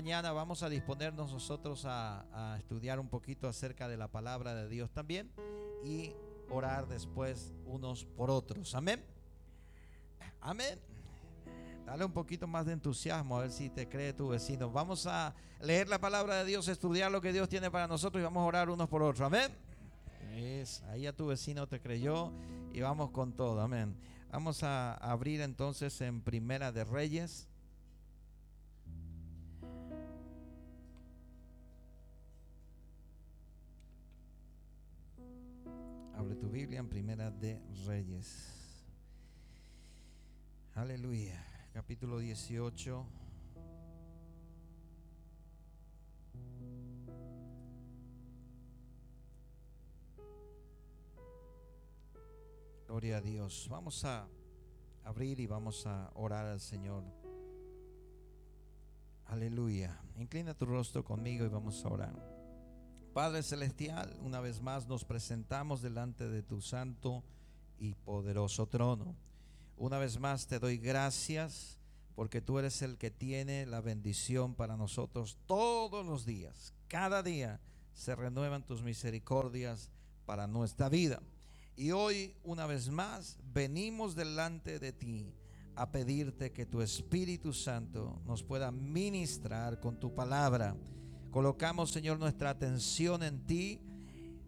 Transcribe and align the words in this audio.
mañana 0.00 0.32
vamos 0.32 0.62
a 0.62 0.70
disponernos 0.70 1.30
nosotros 1.30 1.84
a, 1.84 2.56
estudiar 2.58 2.98
un 2.98 3.10
poquito 3.10 3.46
acerca 3.46 3.86
de 3.86 3.98
la 3.98 4.08
palabra 4.08 4.54
de 4.54 4.66
Dios 4.66 4.90
también 4.90 5.30
y 5.84 6.14
orar 6.48 6.88
después 6.88 7.52
unos 7.66 8.06
por 8.06 8.30
otros. 8.30 8.74
Amén. 8.74 9.04
Amén. 10.40 10.80
Dale 11.84 12.06
un 12.06 12.12
poquito 12.12 12.46
más 12.46 12.64
de 12.64 12.72
entusiasmo 12.72 13.36
a 13.36 13.42
ver 13.42 13.50
si 13.50 13.68
te 13.68 13.90
cree 13.90 14.14
tu 14.14 14.28
vecino. 14.28 14.70
Vamos 14.70 15.06
a 15.06 15.34
leer 15.60 15.86
la 15.86 15.98
palabra 15.98 16.36
de 16.36 16.44
Dios, 16.46 16.68
estudiar 16.68 17.12
lo 17.12 17.20
que 17.20 17.34
Dios 17.34 17.50
tiene 17.50 17.70
para 17.70 17.86
nosotros 17.86 18.22
y 18.22 18.24
vamos 18.24 18.40
a 18.40 18.46
orar 18.46 18.70
unos 18.70 18.88
por 18.88 19.02
otros. 19.02 19.20
Amén. 19.20 19.54
Ahí 20.88 21.06
a 21.06 21.14
tu 21.14 21.26
vecino 21.26 21.66
te 21.66 21.78
creyó 21.78 22.32
y 22.72 22.80
vamos 22.80 23.10
con 23.10 23.34
todo. 23.34 23.60
Amén. 23.60 23.94
Vamos 24.32 24.62
a 24.62 24.94
abrir 24.94 25.42
entonces 25.42 26.00
en 26.00 26.22
Primera 26.22 26.72
de 26.72 26.84
Reyes. 26.84 27.49
Abre 36.20 36.34
tu 36.34 36.50
Biblia 36.50 36.80
en 36.80 36.86
Primera 36.86 37.30
de 37.30 37.58
Reyes. 37.86 38.52
Aleluya. 40.74 41.42
Capítulo 41.72 42.18
18. 42.18 43.06
Gloria 52.86 53.16
a 53.16 53.20
Dios. 53.22 53.66
Vamos 53.70 54.04
a 54.04 54.28
abrir 55.04 55.40
y 55.40 55.46
vamos 55.46 55.86
a 55.86 56.10
orar 56.12 56.44
al 56.44 56.60
Señor. 56.60 57.02
Aleluya. 59.24 59.98
Inclina 60.18 60.52
tu 60.52 60.66
rostro 60.66 61.02
conmigo 61.02 61.46
y 61.46 61.48
vamos 61.48 61.82
a 61.82 61.88
orar. 61.88 62.39
Padre 63.12 63.42
Celestial, 63.42 64.16
una 64.22 64.40
vez 64.40 64.60
más 64.60 64.86
nos 64.86 65.04
presentamos 65.04 65.82
delante 65.82 66.28
de 66.28 66.42
tu 66.44 66.60
santo 66.60 67.24
y 67.76 67.94
poderoso 67.94 68.66
trono. 68.66 69.16
Una 69.76 69.98
vez 69.98 70.20
más 70.20 70.46
te 70.46 70.60
doy 70.60 70.78
gracias 70.78 71.80
porque 72.14 72.40
tú 72.40 72.60
eres 72.60 72.82
el 72.82 72.98
que 72.98 73.10
tiene 73.10 73.66
la 73.66 73.80
bendición 73.80 74.54
para 74.54 74.76
nosotros 74.76 75.38
todos 75.46 76.06
los 76.06 76.24
días. 76.24 76.72
Cada 76.86 77.24
día 77.24 77.60
se 77.94 78.14
renuevan 78.14 78.64
tus 78.64 78.82
misericordias 78.82 79.90
para 80.24 80.46
nuestra 80.46 80.88
vida. 80.88 81.20
Y 81.74 81.90
hoy, 81.90 82.36
una 82.44 82.66
vez 82.66 82.90
más, 82.90 83.38
venimos 83.52 84.14
delante 84.14 84.78
de 84.78 84.92
ti 84.92 85.34
a 85.74 85.90
pedirte 85.90 86.52
que 86.52 86.66
tu 86.66 86.80
Espíritu 86.80 87.52
Santo 87.52 88.20
nos 88.24 88.44
pueda 88.44 88.70
ministrar 88.70 89.80
con 89.80 89.98
tu 89.98 90.14
palabra. 90.14 90.76
Colocamos, 91.30 91.90
Señor, 91.90 92.18
nuestra 92.18 92.50
atención 92.50 93.22
en 93.22 93.46
ti. 93.46 93.80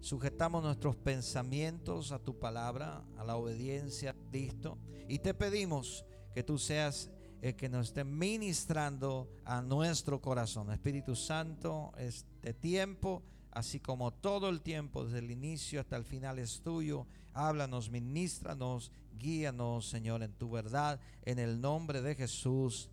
Sujetamos 0.01 0.65
nuestros 0.65 0.97
pensamientos 0.97 2.11
a 2.11 2.19
tu 2.19 2.41
palabra, 2.41 3.05
a 3.17 3.25
la 3.25 3.37
obediencia 3.37 4.11
a 4.11 4.31
Cristo. 4.31 4.79
Y 5.09 5.21
te 5.21 5.33
pedimos 5.33 6.05
que 6.35 6.43
tú 6.43 6.59
seas 6.59 7.09
el 7.41 7.55
que 7.55 7.69
nos 7.69 7.89
esté 7.89 8.03
ministrando 8.03 9.31
a 9.45 9.63
nuestro 9.63 10.21
corazón. 10.21 10.73
Espíritu 10.73 11.15
Santo, 11.15 11.93
este 11.99 12.53
tiempo, 12.53 13.23
así 13.53 13.79
como 13.79 14.13
todo 14.13 14.49
el 14.49 14.61
tiempo, 14.61 15.05
desde 15.05 15.21
el 15.21 15.31
inicio 15.31 15.81
hasta 15.81 15.97
el 15.97 16.05
final 16.05 16.41
es 16.41 16.63
tuyo. 16.63 17.07
Háblanos, 17.33 17.91
ministranos, 17.91 18.91
guíanos, 19.17 19.89
Señor, 19.89 20.25
en 20.25 20.33
tu 20.33 20.51
verdad, 20.51 20.99
en 21.25 21.39
el 21.39 21.61
nombre 21.61 22.03
de 22.03 22.17
Jesús. 22.17 22.91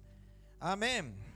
Amén. 0.60 1.29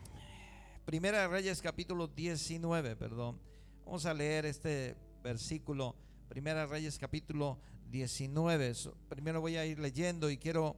Primera 0.85 1.21
de 1.21 1.27
Reyes 1.29 1.61
capítulo 1.61 2.07
19, 2.07 2.97
perdón. 2.97 3.39
Vamos 3.85 4.05
a 4.05 4.13
leer 4.13 4.45
este 4.45 4.97
versículo. 5.23 5.95
Primera 6.27 6.61
de 6.61 6.65
Reyes 6.65 6.97
capítulo 6.97 7.57
19. 7.89 8.73
Primero 9.07 9.39
voy 9.39 9.55
a 9.55 9.65
ir 9.65 9.79
leyendo 9.79 10.29
y 10.29 10.37
quiero 10.37 10.75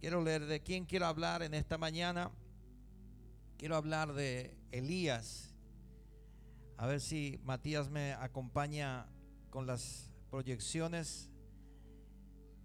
quiero 0.00 0.24
leer 0.24 0.46
de 0.46 0.60
quién 0.60 0.86
quiero 0.86 1.06
hablar 1.06 1.44
en 1.44 1.54
esta 1.54 1.78
mañana. 1.78 2.32
Quiero 3.58 3.76
hablar 3.76 4.12
de 4.12 4.58
Elías. 4.72 5.54
A 6.76 6.88
ver 6.88 7.00
si 7.00 7.38
Matías 7.44 7.88
me 7.88 8.12
acompaña 8.14 9.06
con 9.50 9.68
las 9.68 10.10
proyecciones 10.30 11.30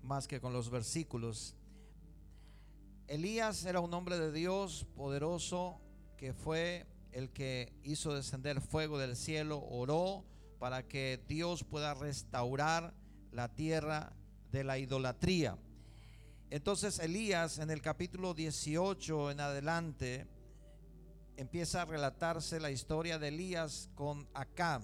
más 0.02 0.28
que 0.28 0.42
con 0.42 0.54
los 0.54 0.72
versículos. 0.72 1.56
Elías 3.08 3.64
era 3.64 3.80
un 3.80 3.94
hombre 3.94 4.18
de 4.18 4.32
Dios 4.32 4.88
poderoso 4.96 5.80
que 6.22 6.36
fue 6.36 6.86
el 7.14 7.32
que 7.32 7.74
hizo 7.82 8.14
descender 8.14 8.62
fuego 8.62 9.00
del 9.00 9.16
cielo, 9.16 9.58
oró 9.58 10.24
para 10.60 10.88
que 10.88 11.20
Dios 11.28 11.64
pueda 11.64 11.96
restaurar 11.96 12.94
la 13.32 13.56
tierra 13.56 14.14
de 14.52 14.64
la 14.64 14.78
idolatría. 14.78 15.58
Entonces 16.52 17.00
Elías 17.00 17.58
en 17.58 17.72
el 17.72 17.82
capítulo 17.82 18.36
18 18.36 19.32
en 19.32 19.40
adelante 19.40 20.28
empieza 21.38 21.82
a 21.82 21.86
relatarse 21.86 22.60
la 22.60 22.70
historia 22.70 23.18
de 23.18 23.30
Elías 23.30 23.90
con 23.96 24.30
Acab. 24.36 24.84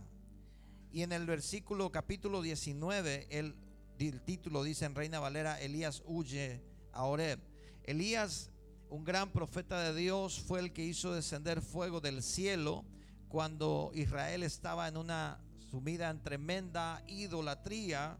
Y 0.92 1.04
en 1.04 1.12
el 1.12 1.28
versículo 1.28 1.92
capítulo 1.92 2.42
19, 2.42 3.28
el, 3.30 3.56
el 4.00 4.22
título 4.24 4.64
dice 4.64 4.86
en 4.86 4.96
Reina 4.96 5.20
Valera, 5.20 5.62
Elías 5.62 6.02
huye 6.08 6.64
a 6.94 7.04
Oreb. 7.04 7.40
Elías, 7.84 8.50
un 8.90 9.04
gran 9.04 9.32
profeta 9.32 9.82
de 9.82 10.00
Dios, 10.00 10.40
fue 10.40 10.60
el 10.60 10.74
que 10.74 10.84
hizo 10.84 11.14
descender 11.14 11.62
fuego 11.62 12.00
del 12.02 12.24
cielo 12.24 12.86
cuando 13.28 13.92
Israel 13.94 14.44
estaba 14.44 14.88
en 14.88 14.98
una 14.98 15.40
sumida 15.70 16.10
en 16.10 16.22
tremenda 16.22 17.04
idolatría. 17.08 18.18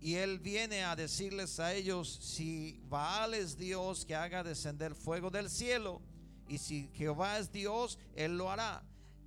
Y 0.00 0.14
él 0.14 0.40
viene 0.40 0.84
a 0.84 0.96
decirles 0.96 1.60
a 1.60 1.72
ellos, 1.72 2.18
si 2.20 2.80
Baal 2.88 3.34
es 3.34 3.56
Dios, 3.56 4.04
que 4.04 4.16
haga 4.16 4.42
descender 4.42 4.94
fuego 4.94 5.30
del 5.30 5.48
cielo. 5.48 6.02
Y 6.48 6.58
si 6.58 6.90
Jehová 6.94 7.38
es 7.38 7.52
Dios, 7.52 7.98
Él 8.14 8.36
lo 8.36 8.50
hará. 8.50 8.82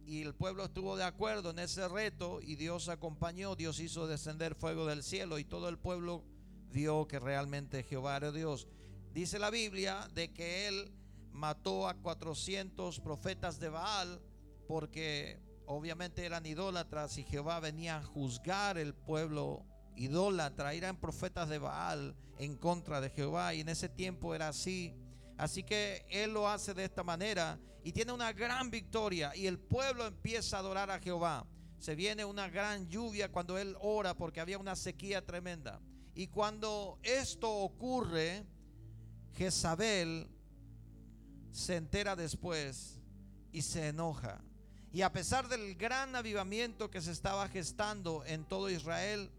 Y 0.05 0.21
el 0.21 0.35
pueblo 0.35 0.65
estuvo 0.65 0.95
de 0.97 1.03
acuerdo 1.03 1.49
en 1.49 1.59
ese 1.59 1.87
reto 1.87 2.39
y 2.41 2.55
Dios 2.55 2.89
acompañó, 2.89 3.55
Dios 3.55 3.79
hizo 3.79 4.05
descender 4.05 4.53
fuego 4.53 4.85
del 4.85 5.01
cielo 5.01 5.39
y 5.39 5.45
todo 5.45 5.67
el 5.67 5.79
pueblo 5.79 6.23
vio 6.71 7.07
que 7.07 7.17
realmente 7.17 7.81
Jehová 7.81 8.17
era 8.17 8.31
Dios. 8.31 8.67
Dice 9.15 9.39
la 9.39 9.49
Biblia 9.49 10.09
de 10.13 10.33
que 10.33 10.67
Él 10.67 10.91
mató 11.31 11.87
a 11.87 11.93
400 11.93 12.99
profetas 12.99 13.61
de 13.61 13.69
Baal 13.69 14.21
porque 14.67 15.39
obviamente 15.65 16.25
eran 16.25 16.45
idólatras 16.45 17.17
y 17.17 17.23
Jehová 17.23 17.61
venía 17.61 17.95
a 17.95 18.03
juzgar 18.03 18.77
el 18.77 18.93
pueblo 18.93 19.65
idólatra, 19.95 20.73
eran 20.73 20.99
profetas 20.99 21.47
de 21.47 21.59
Baal 21.59 22.13
en 22.39 22.57
contra 22.57 22.99
de 22.99 23.09
Jehová 23.09 23.53
y 23.53 23.61
en 23.61 23.69
ese 23.69 23.87
tiempo 23.87 24.35
era 24.35 24.49
así. 24.49 24.93
Así 25.37 25.63
que 25.63 26.05
Él 26.09 26.33
lo 26.33 26.49
hace 26.49 26.73
de 26.73 26.83
esta 26.83 27.01
manera 27.01 27.57
y 27.85 27.93
tiene 27.93 28.11
una 28.11 28.33
gran 28.33 28.69
victoria 28.69 29.33
y 29.33 29.47
el 29.47 29.59
pueblo 29.59 30.05
empieza 30.05 30.57
a 30.57 30.59
adorar 30.59 30.91
a 30.91 30.99
Jehová. 30.99 31.47
Se 31.79 31.95
viene 31.95 32.25
una 32.25 32.49
gran 32.49 32.89
lluvia 32.89 33.31
cuando 33.31 33.57
Él 33.57 33.77
ora 33.79 34.13
porque 34.13 34.41
había 34.41 34.57
una 34.57 34.75
sequía 34.75 35.25
tremenda. 35.25 35.79
Y 36.13 36.27
cuando 36.27 36.99
esto 37.01 37.49
ocurre, 37.49 38.45
Jezabel 39.35 40.27
se 41.51 41.75
entera 41.75 42.15
después 42.15 42.99
y 43.51 43.61
se 43.61 43.89
enoja. 43.89 44.41
Y 44.91 45.01
a 45.01 45.11
pesar 45.11 45.47
del 45.49 45.75
gran 45.75 46.15
avivamiento 46.15 46.89
que 46.89 47.01
se 47.01 47.11
estaba 47.11 47.49
gestando 47.49 48.23
en 48.25 48.45
todo 48.45 48.69
Israel, 48.69 49.29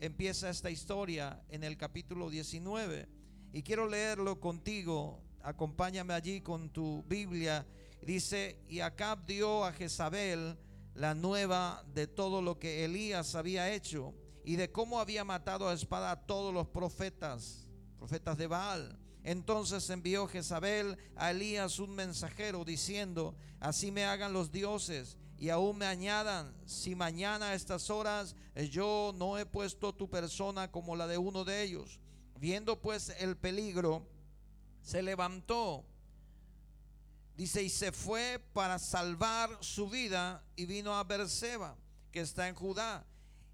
empieza 0.00 0.50
esta 0.50 0.70
historia 0.70 1.42
en 1.50 1.62
el 1.62 1.76
capítulo 1.76 2.30
19. 2.30 3.08
Y 3.52 3.62
quiero 3.62 3.88
leerlo 3.88 4.40
contigo 4.40 5.24
acompáñame 5.44 6.14
allí 6.14 6.40
con 6.40 6.70
tu 6.70 7.04
Biblia. 7.06 7.66
Dice, 8.02 8.58
y 8.68 8.80
Acab 8.80 9.24
dio 9.26 9.64
a 9.64 9.72
Jezabel 9.72 10.58
la 10.94 11.14
nueva 11.14 11.84
de 11.94 12.06
todo 12.06 12.42
lo 12.42 12.58
que 12.58 12.84
Elías 12.84 13.34
había 13.34 13.72
hecho 13.72 14.14
y 14.44 14.56
de 14.56 14.72
cómo 14.72 15.00
había 15.00 15.24
matado 15.24 15.68
a 15.68 15.74
espada 15.74 16.10
a 16.10 16.26
todos 16.26 16.52
los 16.52 16.66
profetas, 16.68 17.68
profetas 17.98 18.36
de 18.36 18.46
Baal. 18.46 18.98
Entonces 19.24 19.88
envió 19.88 20.28
Jezabel 20.28 20.98
a 21.16 21.30
Elías 21.30 21.78
un 21.78 21.94
mensajero 21.94 22.62
diciendo, 22.62 23.34
así 23.58 23.90
me 23.90 24.04
hagan 24.04 24.34
los 24.34 24.52
dioses 24.52 25.16
y 25.38 25.48
aún 25.48 25.78
me 25.78 25.86
añadan, 25.86 26.54
si 26.66 26.94
mañana 26.94 27.48
a 27.48 27.54
estas 27.54 27.88
horas 27.88 28.36
yo 28.70 29.12
no 29.16 29.38
he 29.38 29.46
puesto 29.46 29.94
tu 29.94 30.10
persona 30.10 30.70
como 30.70 30.94
la 30.94 31.06
de 31.06 31.16
uno 31.16 31.44
de 31.44 31.62
ellos. 31.62 32.00
Viendo 32.38 32.80
pues 32.80 33.14
el 33.18 33.36
peligro, 33.36 34.06
se 34.82 35.02
levantó, 35.02 35.86
dice, 37.34 37.62
y 37.62 37.70
se 37.70 37.92
fue 37.92 38.42
para 38.52 38.78
salvar 38.78 39.56
su 39.60 39.88
vida 39.88 40.44
y 40.54 40.66
vino 40.66 40.94
a 40.94 41.04
Berseba, 41.04 41.78
que 42.12 42.20
está 42.20 42.48
en 42.48 42.54
Judá, 42.54 43.06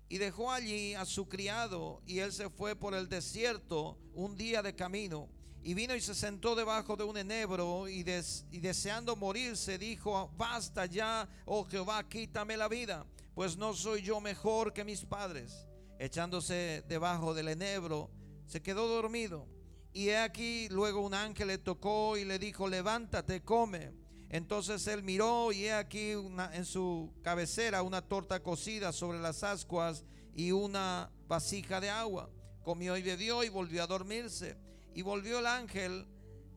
y 0.09 0.19
dejó 0.19 0.51
allí 0.51 0.95
a 0.95 1.05
su 1.05 1.29
criado, 1.29 2.03
y 2.05 2.19
él 2.19 2.33
se 2.33 2.51
fue 2.51 2.75
por 2.75 2.95
el 2.95 3.09
desierto 3.09 3.97
un 4.13 4.37
día 4.37 4.63
de 4.63 4.75
camino. 4.75 5.29
Y 5.63 5.75
vino 5.75 5.95
y 5.95 6.01
se 6.01 6.15
sentó 6.15 6.55
debajo 6.55 6.97
de 6.97 7.05
un 7.05 7.19
enebro 7.19 7.89
y, 7.89 8.05
y 8.51 8.61
deseando 8.61 9.15
morirse 9.15 9.77
dijo, 9.77 10.31
basta 10.37 10.87
ya, 10.87 11.29
oh 11.45 11.65
Jehová, 11.65 12.09
quítame 12.09 12.57
la 12.57 12.67
vida, 12.67 13.07
pues 13.35 13.57
no 13.59 13.75
soy 13.75 14.03
yo 14.03 14.21
mejor 14.21 14.73
que 14.73 14.85
mis 14.85 15.05
padres. 15.05 15.67
Echándose 15.99 16.83
debajo 16.89 17.35
del 17.35 17.49
enebro, 17.49 18.11
se 18.47 18.63
quedó 18.63 18.89
dormido. 18.89 19.47
Y 19.93 20.09
he 20.09 20.19
aquí, 20.19 20.69
luego 20.71 21.01
un 21.01 21.13
ángel 21.13 21.49
le 21.49 21.59
tocó 21.59 22.17
y 22.17 22.25
le 22.25 22.39
dijo, 22.39 22.67
levántate, 22.67 23.43
come. 23.43 23.93
Entonces 24.31 24.87
él 24.87 25.03
miró 25.03 25.53
y 25.53 25.65
he 25.65 25.73
aquí 25.73 26.13
en 26.53 26.65
su 26.65 27.13
cabecera 27.23 27.83
una 27.83 28.01
torta 28.01 28.43
cocida 28.43 28.93
sobre 28.93 29.19
las 29.19 29.43
ascuas 29.43 30.05
y 30.35 30.53
una 30.53 31.11
vasija 31.27 31.81
de 31.81 31.91
agua. 31.91 32.31
Comió 32.63 32.97
y 32.97 33.03
bebió 33.03 33.43
y 33.43 33.49
volvió 33.49 33.83
a 33.83 33.89
dormirse. 33.89 34.57
Y 34.95 35.03
volvió 35.03 35.39
el 35.39 35.47
ángel 35.47 36.07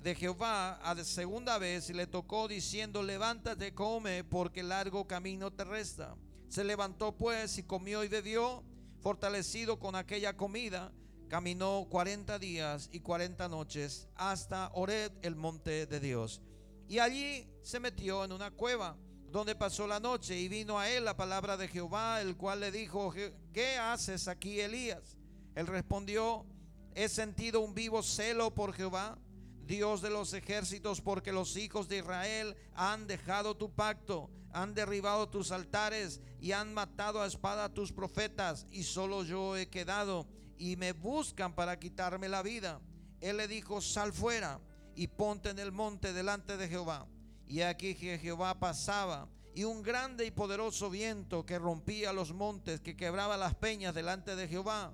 de 0.01 0.15
Jehová 0.15 0.79
a 0.87 0.95
de 0.95 1.05
segunda 1.05 1.57
vez 1.57 1.89
y 1.89 1.93
le 1.93 2.07
tocó 2.07 2.47
diciendo, 2.47 3.03
levántate, 3.03 3.73
come, 3.73 4.23
porque 4.23 4.61
largo 4.61 5.07
camino 5.07 5.51
te 5.51 5.63
resta. 5.63 6.15
Se 6.49 6.63
levantó 6.63 7.15
pues 7.15 7.57
y 7.57 7.63
comió 7.63 8.03
y 8.03 8.09
bebió, 8.09 8.63
fortalecido 8.99 9.79
con 9.79 9.95
aquella 9.95 10.35
comida. 10.35 10.91
Caminó 11.29 11.87
cuarenta 11.89 12.37
días 12.37 12.89
y 12.91 12.99
cuarenta 12.99 13.47
noches 13.47 14.07
hasta 14.15 14.69
Oreb, 14.73 15.11
el 15.21 15.35
monte 15.35 15.87
de 15.87 15.99
Dios. 15.99 16.41
Y 16.87 16.99
allí 16.99 17.47
se 17.61 17.79
metió 17.79 18.23
en 18.25 18.33
una 18.33 18.51
cueva 18.51 18.97
donde 19.31 19.55
pasó 19.55 19.87
la 19.87 19.99
noche 19.99 20.39
y 20.39 20.47
vino 20.47 20.77
a 20.77 20.89
él 20.89 21.05
la 21.05 21.17
palabra 21.17 21.57
de 21.57 21.67
Jehová, 21.67 22.21
el 22.21 22.37
cual 22.37 22.59
le 22.59 22.71
dijo, 22.71 23.11
¿qué 23.51 23.77
haces 23.77 24.27
aquí, 24.27 24.59
Elías? 24.59 25.17
Él 25.55 25.65
respondió, 25.65 26.45
he 26.95 27.09
sentido 27.09 27.61
un 27.61 27.73
vivo 27.73 28.03
celo 28.03 28.53
por 28.53 28.73
Jehová, 28.73 29.17
Dios 29.65 30.01
de 30.01 30.09
los 30.09 30.33
ejércitos, 30.33 31.01
porque 31.01 31.31
los 31.31 31.55
hijos 31.55 31.87
de 31.87 31.99
Israel 31.99 32.55
han 32.75 33.07
dejado 33.07 33.55
tu 33.55 33.73
pacto, 33.73 34.29
han 34.51 34.73
derribado 34.73 35.29
tus 35.29 35.51
altares 35.51 36.21
y 36.39 36.51
han 36.51 36.73
matado 36.73 37.21
a 37.21 37.27
espada 37.27 37.65
a 37.65 37.73
tus 37.73 37.91
profetas, 37.91 38.67
y 38.69 38.83
solo 38.83 39.23
yo 39.23 39.55
he 39.55 39.69
quedado, 39.69 40.27
y 40.57 40.75
me 40.75 40.91
buscan 40.91 41.55
para 41.55 41.79
quitarme 41.79 42.29
la 42.29 42.41
vida. 42.41 42.81
Él 43.21 43.37
le 43.37 43.47
dijo, 43.47 43.81
sal 43.81 44.13
fuera 44.13 44.59
y 44.95 45.07
ponte 45.07 45.49
en 45.49 45.59
el 45.59 45.71
monte 45.71 46.13
delante 46.13 46.57
de 46.57 46.67
Jehová. 46.67 47.07
Y 47.47 47.61
aquí 47.61 47.95
Jehová 47.95 48.59
pasaba 48.59 49.29
y 49.55 49.63
un 49.63 49.83
grande 49.83 50.25
y 50.25 50.31
poderoso 50.31 50.89
viento 50.89 51.45
que 51.45 51.59
rompía 51.59 52.11
los 52.13 52.33
montes, 52.33 52.81
que 52.81 52.97
quebraba 52.97 53.37
las 53.37 53.55
peñas 53.55 53.93
delante 53.93 54.35
de 54.35 54.47
Jehová. 54.47 54.93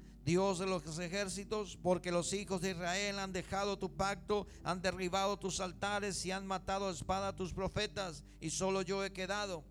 Dios 0.23 0.59
de 0.59 0.67
los 0.67 0.99
ejércitos, 0.99 1.77
porque 1.81 2.11
los 2.11 2.33
hijos 2.33 2.61
de 2.61 2.71
Israel 2.71 3.19
han 3.19 3.33
dejado 3.33 3.77
tu 3.77 3.95
pacto, 3.95 4.47
han 4.63 4.81
derribado 4.81 5.37
tus 5.37 5.59
altares 5.59 6.25
y 6.25 6.31
han 6.31 6.45
matado 6.45 6.87
a 6.87 6.91
espada 6.91 7.29
a 7.29 7.35
tus 7.35 7.53
profetas, 7.53 8.23
y 8.39 8.49
solo 8.49 8.81
yo 8.81 9.03
he 9.03 9.11
quedado, 9.11 9.63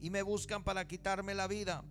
y 0.00 0.10
me 0.10 0.22
buscan 0.22 0.64
para 0.64 0.86
quitarme 0.86 1.34
la 1.34 1.46
vida. 1.46 1.84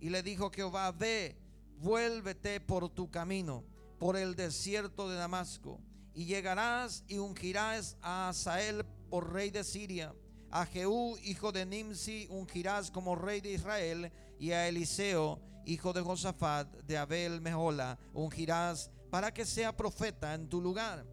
Y 0.00 0.10
le 0.10 0.22
dijo 0.22 0.50
Jehová, 0.50 0.90
ve, 0.92 1.36
vuélvete 1.78 2.60
por 2.60 2.88
tu 2.90 3.10
camino, 3.10 3.64
por 3.98 4.16
el 4.16 4.34
desierto 4.34 5.08
de 5.08 5.16
Damasco 5.16 5.80
y 6.14 6.26
llegarás 6.26 7.04
y 7.08 7.18
ungirás 7.18 7.96
a 8.02 8.28
Asael 8.28 8.84
por 9.08 9.32
rey 9.32 9.50
de 9.50 9.64
Siria, 9.64 10.14
a 10.50 10.66
Jehú, 10.66 11.16
hijo 11.22 11.52
de 11.52 11.64
Nimsi, 11.64 12.26
ungirás 12.30 12.90
como 12.90 13.16
rey 13.16 13.40
de 13.40 13.52
Israel, 13.52 14.12
y 14.42 14.50
a 14.50 14.66
Eliseo, 14.66 15.40
hijo 15.64 15.92
de 15.92 16.00
Josafat, 16.00 16.66
de 16.82 16.98
Abel 16.98 17.40
Mehola, 17.40 17.96
ungirás 18.12 18.90
para 19.08 19.32
que 19.32 19.46
sea 19.46 19.76
profeta 19.76 20.34
en 20.34 20.48
tu 20.48 20.60
lugar. 20.60 21.06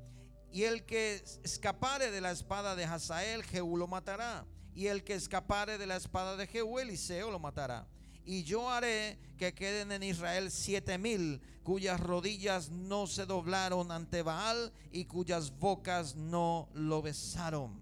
Y 0.52 0.64
el 0.64 0.84
que 0.84 1.24
escapare 1.44 2.10
de 2.10 2.22
la 2.22 2.32
espada 2.32 2.76
de 2.76 2.86
Hazael, 2.86 3.44
Jehú 3.44 3.78
lo 3.78 3.86
matará. 3.86 4.48
Y 4.74 4.88
el 4.88 5.04
que 5.04 5.14
escapare 5.14 5.78
de 5.78 5.86
la 5.86 5.98
espada 5.98 6.38
de 6.38 6.48
Jehú, 6.48 6.80
Eliseo 6.80 7.30
lo 7.30 7.38
matará 7.38 7.88
y 8.26 8.44
yo 8.44 8.70
haré 8.70 9.18
que 9.38 9.54
queden 9.54 9.92
en 9.92 10.04
Israel 10.04 10.52
siete 10.52 10.98
mil 10.98 11.42
cuyas 11.64 12.00
rodillas 12.00 12.70
no 12.70 13.08
se 13.08 13.26
doblaron 13.26 13.92
ante 13.92 14.24
Baal 14.24 14.72
y 14.92 15.06
cuyas 15.06 15.58
bocas 15.58 16.16
no 16.16 16.70
lo 16.74 17.02
besaron. 17.02 17.82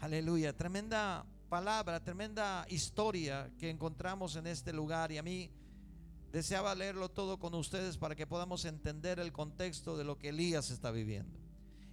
Aleluya, 0.00 0.56
tremenda 0.56 1.26
palabra, 1.50 1.98
tremenda 1.98 2.64
historia 2.68 3.50
que 3.58 3.70
encontramos 3.70 4.36
en 4.36 4.46
este 4.46 4.72
lugar 4.72 5.10
y 5.10 5.18
a 5.18 5.22
mí 5.24 5.50
deseaba 6.30 6.76
leerlo 6.76 7.08
todo 7.10 7.40
con 7.40 7.54
ustedes 7.54 7.98
para 7.98 8.14
que 8.14 8.24
podamos 8.24 8.64
entender 8.64 9.18
el 9.18 9.32
contexto 9.32 9.98
de 9.98 10.04
lo 10.04 10.16
que 10.16 10.28
Elías 10.28 10.70
está 10.70 10.92
viviendo. 10.92 11.40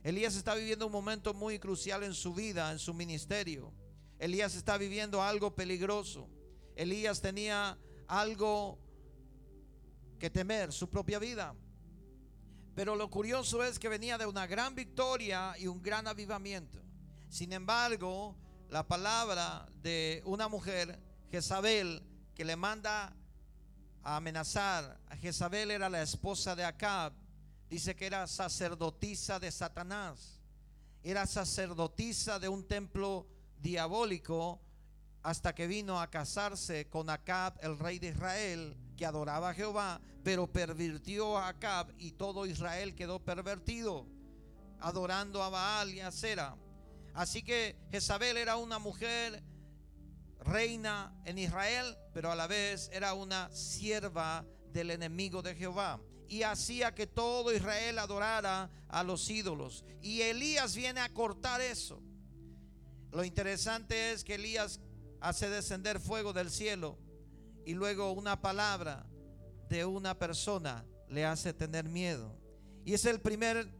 Elías 0.03 0.35
está 0.35 0.53
viviendo 0.53 0.85
un 0.85 0.91
momento 0.91 1.33
muy 1.33 1.57
crucial 1.57 2.03
en 2.03 2.13
su 2.13 2.35
vida, 2.35 2.71
en 2.71 2.77
su 2.77 2.93
ministerio. 2.93 3.73
Elías 4.19 4.53
está 4.53 4.77
viviendo 4.77 5.23
algo 5.23 5.55
peligroso. 5.55 6.29
Elías 6.75 7.19
tenía 7.19 7.79
algo 8.07 8.77
que 10.19 10.29
temer, 10.29 10.71
su 10.71 10.87
propia 10.87 11.17
vida. 11.17 11.55
Pero 12.75 12.95
lo 12.95 13.09
curioso 13.09 13.63
es 13.63 13.79
que 13.79 13.89
venía 13.89 14.19
de 14.19 14.27
una 14.27 14.45
gran 14.45 14.75
victoria 14.75 15.55
y 15.57 15.65
un 15.65 15.81
gran 15.81 16.05
avivamiento. 16.05 16.79
Sin 17.27 17.53
embargo, 17.53 18.35
la 18.69 18.87
palabra 18.87 19.67
de 19.81 20.21
una 20.25 20.47
mujer, 20.47 20.99
Jezabel, 21.31 22.03
que 22.35 22.45
le 22.45 22.55
manda 22.55 23.15
a 24.03 24.17
amenazar, 24.17 24.99
Jezabel 25.21 25.71
era 25.71 25.89
la 25.89 26.01
esposa 26.01 26.55
de 26.55 26.65
Acab, 26.65 27.13
dice 27.69 27.95
que 27.95 28.05
era 28.05 28.27
sacerdotisa 28.27 29.39
de 29.39 29.51
Satanás, 29.51 30.39
era 31.03 31.25
sacerdotisa 31.25 32.39
de 32.39 32.49
un 32.49 32.67
templo 32.67 33.27
diabólico 33.59 34.61
hasta 35.23 35.53
que 35.53 35.67
vino 35.67 35.99
a 35.99 36.09
casarse 36.09 36.89
con 36.89 37.09
Acab, 37.09 37.57
el 37.61 37.77
rey 37.77 37.99
de 37.99 38.09
Israel, 38.09 38.77
que 38.95 39.05
adoraba 39.05 39.49
a 39.49 39.53
Jehová, 39.53 40.01
pero 40.23 40.47
pervirtió 40.47 41.37
a 41.37 41.49
Acab 41.49 41.93
y 41.97 42.11
todo 42.11 42.45
Israel 42.45 42.95
quedó 42.95 43.19
pervertido, 43.19 44.05
adorando 44.79 45.43
a 45.43 45.49
Baal 45.49 45.93
y 45.93 45.99
a 46.01 46.11
Sera. 46.11 46.55
Así 47.17 47.41
que 47.41 47.75
Jezabel 47.89 48.37
era 48.37 48.57
una 48.57 48.77
mujer 48.77 49.41
reina 50.39 51.19
en 51.25 51.39
Israel, 51.39 51.97
pero 52.13 52.31
a 52.31 52.35
la 52.35 52.45
vez 52.45 52.91
era 52.93 53.15
una 53.15 53.49
sierva 53.49 54.45
del 54.71 54.91
enemigo 54.91 55.41
de 55.41 55.55
Jehová. 55.55 55.99
Y 56.27 56.43
hacía 56.43 56.93
que 56.93 57.07
todo 57.07 57.51
Israel 57.51 57.97
adorara 57.97 58.69
a 58.87 59.03
los 59.03 59.27
ídolos. 59.31 59.83
Y 59.99 60.21
Elías 60.21 60.75
viene 60.75 60.99
a 60.99 61.11
cortar 61.11 61.59
eso. 61.59 62.03
Lo 63.11 63.23
interesante 63.23 64.11
es 64.11 64.23
que 64.23 64.35
Elías 64.35 64.79
hace 65.19 65.49
descender 65.49 65.99
fuego 65.99 66.33
del 66.33 66.51
cielo 66.51 66.99
y 67.65 67.73
luego 67.73 68.11
una 68.11 68.39
palabra 68.39 69.07
de 69.69 69.85
una 69.85 70.19
persona 70.19 70.85
le 71.09 71.25
hace 71.25 71.51
tener 71.51 71.85
miedo. 71.85 72.37
Y 72.85 72.93
es 72.93 73.05
el 73.05 73.19
primer 73.19 73.73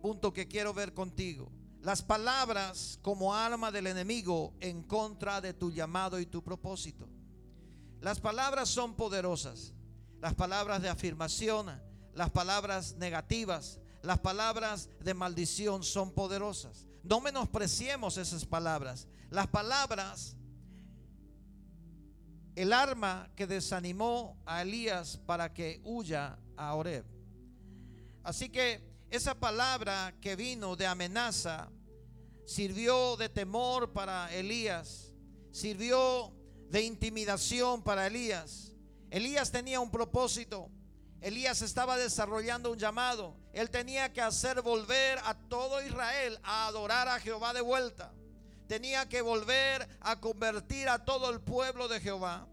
punto 0.00 0.32
que 0.32 0.46
quiero 0.46 0.72
ver 0.72 0.94
contigo. 0.94 1.50
Las 1.84 2.00
palabras 2.00 2.98
como 3.02 3.34
arma 3.34 3.70
del 3.70 3.86
enemigo 3.86 4.54
en 4.60 4.82
contra 4.84 5.42
de 5.42 5.52
tu 5.52 5.70
llamado 5.70 6.18
y 6.18 6.24
tu 6.24 6.42
propósito. 6.42 7.06
Las 8.00 8.20
palabras 8.20 8.70
son 8.70 8.94
poderosas. 8.94 9.74
Las 10.18 10.32
palabras 10.32 10.80
de 10.80 10.88
afirmación, 10.88 11.78
las 12.14 12.30
palabras 12.30 12.94
negativas, 12.94 13.80
las 14.02 14.18
palabras 14.20 14.88
de 15.00 15.12
maldición 15.12 15.82
son 15.82 16.10
poderosas. 16.10 16.86
No 17.02 17.20
menospreciemos 17.20 18.16
esas 18.16 18.46
palabras. 18.46 19.06
Las 19.28 19.48
palabras, 19.48 20.36
el 22.56 22.72
arma 22.72 23.28
que 23.36 23.46
desanimó 23.46 24.38
a 24.46 24.62
Elías 24.62 25.18
para 25.26 25.52
que 25.52 25.82
huya 25.84 26.38
a 26.56 26.74
Oreb. 26.76 27.04
Así 28.22 28.48
que 28.48 28.94
esa 29.10 29.34
palabra 29.34 30.12
que 30.20 30.34
vino 30.34 30.74
de 30.74 30.86
amenaza 30.86 31.70
sirvió 32.46 33.16
de 33.16 33.28
temor 33.28 33.92
para 33.92 34.32
Elías, 34.34 35.12
sirvió 35.50 36.32
de 36.70 36.82
intimidación 36.82 37.82
para 37.82 38.06
Elías. 38.06 38.72
Elías 39.10 39.50
tenía 39.50 39.80
un 39.80 39.90
propósito. 39.90 40.70
Elías 41.20 41.62
estaba 41.62 41.96
desarrollando 41.96 42.72
un 42.72 42.78
llamado. 42.78 43.36
Él 43.52 43.70
tenía 43.70 44.12
que 44.12 44.20
hacer 44.20 44.60
volver 44.60 45.18
a 45.24 45.34
todo 45.48 45.80
Israel 45.82 46.38
a 46.42 46.66
adorar 46.66 47.08
a 47.08 47.20
Jehová 47.20 47.52
de 47.54 47.60
vuelta. 47.60 48.12
Tenía 48.66 49.08
que 49.08 49.22
volver 49.22 49.88
a 50.00 50.20
convertir 50.20 50.88
a 50.88 51.04
todo 51.04 51.30
el 51.30 51.40
pueblo 51.40 51.88
de 51.88 52.00
Jehová 52.00 52.48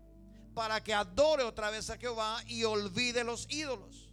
para 0.53 0.83
que 0.83 0.93
adore 0.93 1.43
otra 1.43 1.69
vez 1.69 1.89
a 1.89 1.97
Jehová 1.97 2.43
y 2.45 2.63
olvide 2.63 3.23
los 3.23 3.47
ídolos. 3.49 4.10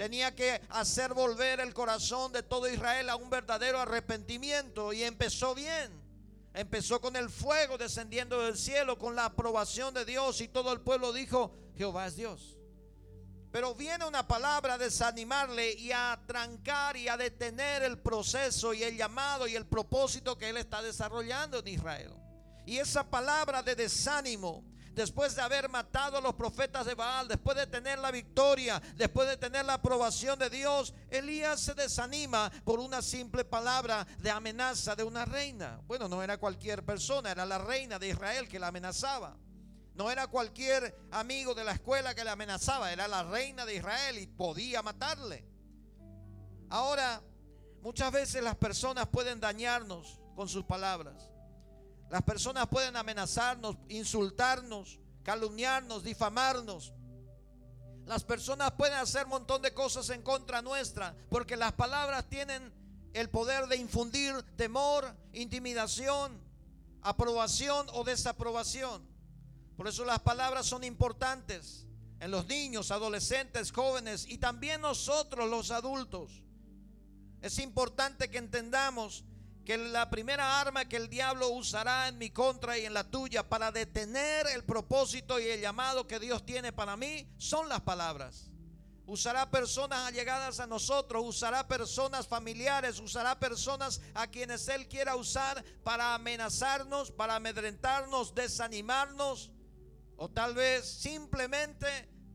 Tenía 0.00 0.34
que 0.34 0.62
hacer 0.70 1.12
volver 1.12 1.60
el 1.60 1.74
corazón 1.74 2.32
de 2.32 2.42
todo 2.42 2.66
Israel 2.66 3.10
a 3.10 3.16
un 3.16 3.28
verdadero 3.28 3.78
arrepentimiento 3.78 4.94
y 4.94 5.02
empezó 5.02 5.54
bien. 5.54 5.92
Empezó 6.54 7.02
con 7.02 7.16
el 7.16 7.28
fuego 7.28 7.76
descendiendo 7.76 8.40
del 8.40 8.56
cielo, 8.56 8.96
con 8.96 9.14
la 9.14 9.26
aprobación 9.26 9.92
de 9.92 10.06
Dios 10.06 10.40
y 10.40 10.48
todo 10.48 10.72
el 10.72 10.80
pueblo 10.80 11.12
dijo, 11.12 11.54
Jehová 11.76 12.06
es 12.06 12.16
Dios. 12.16 12.56
Pero 13.52 13.74
viene 13.74 14.06
una 14.06 14.26
palabra 14.26 14.72
a 14.72 14.78
desanimarle 14.78 15.74
y 15.74 15.92
a 15.92 16.18
trancar 16.26 16.96
y 16.96 17.08
a 17.08 17.18
detener 17.18 17.82
el 17.82 17.98
proceso 17.98 18.72
y 18.72 18.82
el 18.82 18.96
llamado 18.96 19.46
y 19.48 19.54
el 19.54 19.66
propósito 19.66 20.38
que 20.38 20.48
él 20.48 20.56
está 20.56 20.80
desarrollando 20.80 21.58
en 21.58 21.68
Israel. 21.68 22.14
Y 22.64 22.78
esa 22.78 23.04
palabra 23.04 23.62
de 23.62 23.74
desánimo 23.74 24.64
después 24.94 25.34
de 25.34 25.42
haber 25.42 25.68
matado 25.68 26.18
a 26.18 26.20
los 26.20 26.34
profetas 26.34 26.86
de 26.86 26.94
Baal, 26.94 27.28
después 27.28 27.56
de 27.56 27.66
tener 27.66 27.98
la 27.98 28.10
victoria, 28.10 28.80
después 28.96 29.28
de 29.28 29.36
tener 29.36 29.64
la 29.64 29.74
aprobación 29.74 30.38
de 30.38 30.50
Dios, 30.50 30.94
Elías 31.10 31.60
se 31.60 31.74
desanima 31.74 32.50
por 32.64 32.80
una 32.80 33.02
simple 33.02 33.44
palabra 33.44 34.06
de 34.18 34.30
amenaza 34.30 34.96
de 34.96 35.04
una 35.04 35.24
reina. 35.24 35.80
Bueno, 35.86 36.08
no 36.08 36.22
era 36.22 36.38
cualquier 36.38 36.84
persona, 36.84 37.30
era 37.30 37.46
la 37.46 37.58
reina 37.58 37.98
de 37.98 38.08
Israel 38.08 38.48
que 38.48 38.58
la 38.58 38.68
amenazaba. 38.68 39.36
No 39.94 40.10
era 40.10 40.28
cualquier 40.28 40.96
amigo 41.10 41.54
de 41.54 41.64
la 41.64 41.72
escuela 41.72 42.14
que 42.14 42.24
la 42.24 42.32
amenazaba, 42.32 42.92
era 42.92 43.06
la 43.06 43.22
reina 43.22 43.66
de 43.66 43.76
Israel 43.76 44.18
y 44.18 44.26
podía 44.26 44.82
matarle. 44.82 45.46
Ahora, 46.70 47.20
muchas 47.82 48.10
veces 48.12 48.42
las 48.42 48.56
personas 48.56 49.08
pueden 49.08 49.40
dañarnos 49.40 50.20
con 50.34 50.48
sus 50.48 50.64
palabras. 50.64 51.29
Las 52.10 52.22
personas 52.22 52.66
pueden 52.66 52.96
amenazarnos, 52.96 53.76
insultarnos, 53.88 54.98
calumniarnos, 55.22 56.02
difamarnos. 56.02 56.92
Las 58.04 58.24
personas 58.24 58.72
pueden 58.72 58.98
hacer 58.98 59.24
un 59.24 59.30
montón 59.30 59.62
de 59.62 59.72
cosas 59.72 60.10
en 60.10 60.22
contra 60.22 60.60
nuestra, 60.60 61.16
porque 61.30 61.56
las 61.56 61.72
palabras 61.72 62.28
tienen 62.28 62.72
el 63.14 63.30
poder 63.30 63.68
de 63.68 63.76
infundir 63.76 64.34
temor, 64.56 65.14
intimidación, 65.32 66.40
aprobación 67.02 67.86
o 67.92 68.02
desaprobación. 68.02 69.08
Por 69.76 69.86
eso 69.86 70.04
las 70.04 70.18
palabras 70.18 70.66
son 70.66 70.82
importantes 70.82 71.86
en 72.18 72.32
los 72.32 72.46
niños, 72.46 72.90
adolescentes, 72.90 73.70
jóvenes 73.70 74.26
y 74.28 74.38
también 74.38 74.80
nosotros 74.80 75.48
los 75.48 75.70
adultos. 75.70 76.42
Es 77.40 77.60
importante 77.60 78.28
que 78.30 78.38
entendamos 78.38 79.24
que 79.70 79.78
la 79.78 80.10
primera 80.10 80.60
arma 80.60 80.88
que 80.88 80.96
el 80.96 81.08
diablo 81.08 81.50
usará 81.50 82.08
en 82.08 82.18
mi 82.18 82.30
contra 82.30 82.76
y 82.76 82.86
en 82.86 82.92
la 82.92 83.04
tuya 83.04 83.48
para 83.48 83.70
detener 83.70 84.48
el 84.48 84.64
propósito 84.64 85.38
y 85.38 85.44
el 85.44 85.60
llamado 85.60 86.08
que 86.08 86.18
Dios 86.18 86.44
tiene 86.44 86.72
para 86.72 86.96
mí 86.96 87.32
son 87.38 87.68
las 87.68 87.80
palabras. 87.82 88.50
Usará 89.06 89.48
personas 89.48 90.08
allegadas 90.08 90.58
a 90.58 90.66
nosotros, 90.66 91.22
usará 91.24 91.68
personas 91.68 92.26
familiares, 92.26 92.98
usará 92.98 93.38
personas 93.38 94.00
a 94.12 94.26
quienes 94.26 94.66
Él 94.66 94.88
quiera 94.88 95.14
usar 95.14 95.64
para 95.84 96.16
amenazarnos, 96.16 97.12
para 97.12 97.36
amedrentarnos, 97.36 98.34
desanimarnos 98.34 99.52
o 100.16 100.28
tal 100.28 100.52
vez 100.52 100.84
simplemente 100.84 101.86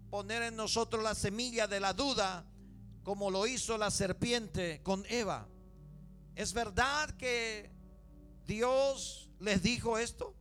poner 0.10 0.42
en 0.42 0.56
nosotros 0.56 1.04
la 1.04 1.16
semilla 1.16 1.68
de 1.68 1.82
la 1.82 1.92
duda 1.92 2.46
como 3.04 3.30
lo 3.30 3.46
hizo 3.46 3.78
la 3.78 3.92
serpiente 3.92 4.82
con 4.84 5.06
Eva. 5.10 5.50
¿Es 6.36 6.54
verdad 6.54 7.10
que 7.12 7.72
Dios 8.46 9.30
les 9.40 9.64
dijo 9.64 9.98
esto? 9.98 10.36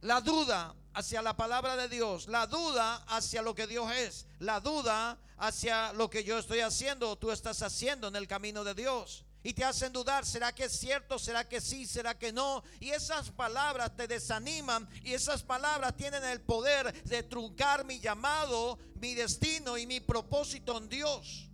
La 0.00 0.20
duda 0.20 0.74
hacia 0.94 1.22
la 1.22 1.36
palabra 1.36 1.76
de 1.76 1.88
Dios, 1.88 2.28
la 2.28 2.46
duda 2.46 2.96
hacia 3.08 3.42
lo 3.42 3.54
que 3.54 3.66
Dios 3.66 3.90
es, 3.92 4.26
la 4.38 4.60
duda 4.60 5.18
hacia 5.38 5.92
lo 5.92 6.08
que 6.08 6.22
yo 6.22 6.38
estoy 6.38 6.60
haciendo 6.60 7.10
o 7.10 7.18
tú 7.18 7.30
estás 7.30 7.62
haciendo 7.62 8.08
en 8.08 8.16
el 8.16 8.28
camino 8.28 8.62
de 8.64 8.74
Dios. 8.74 9.24
Y 9.44 9.54
te 9.54 9.64
hacen 9.64 9.92
dudar, 9.92 10.24
¿será 10.24 10.54
que 10.54 10.64
es 10.64 10.78
cierto? 10.78 11.18
¿Será 11.18 11.48
que 11.48 11.60
sí? 11.60 11.84
¿Será 11.84 12.16
que 12.16 12.32
no? 12.32 12.62
Y 12.78 12.90
esas 12.90 13.30
palabras 13.30 13.96
te 13.96 14.06
desaniman 14.06 14.88
y 15.02 15.14
esas 15.14 15.42
palabras 15.42 15.96
tienen 15.96 16.22
el 16.22 16.40
poder 16.40 16.92
de 17.02 17.24
truncar 17.24 17.84
mi 17.84 17.98
llamado, 17.98 18.78
mi 18.94 19.14
destino 19.14 19.76
y 19.76 19.86
mi 19.86 19.98
propósito 19.98 20.78
en 20.78 20.88
Dios. 20.88 21.48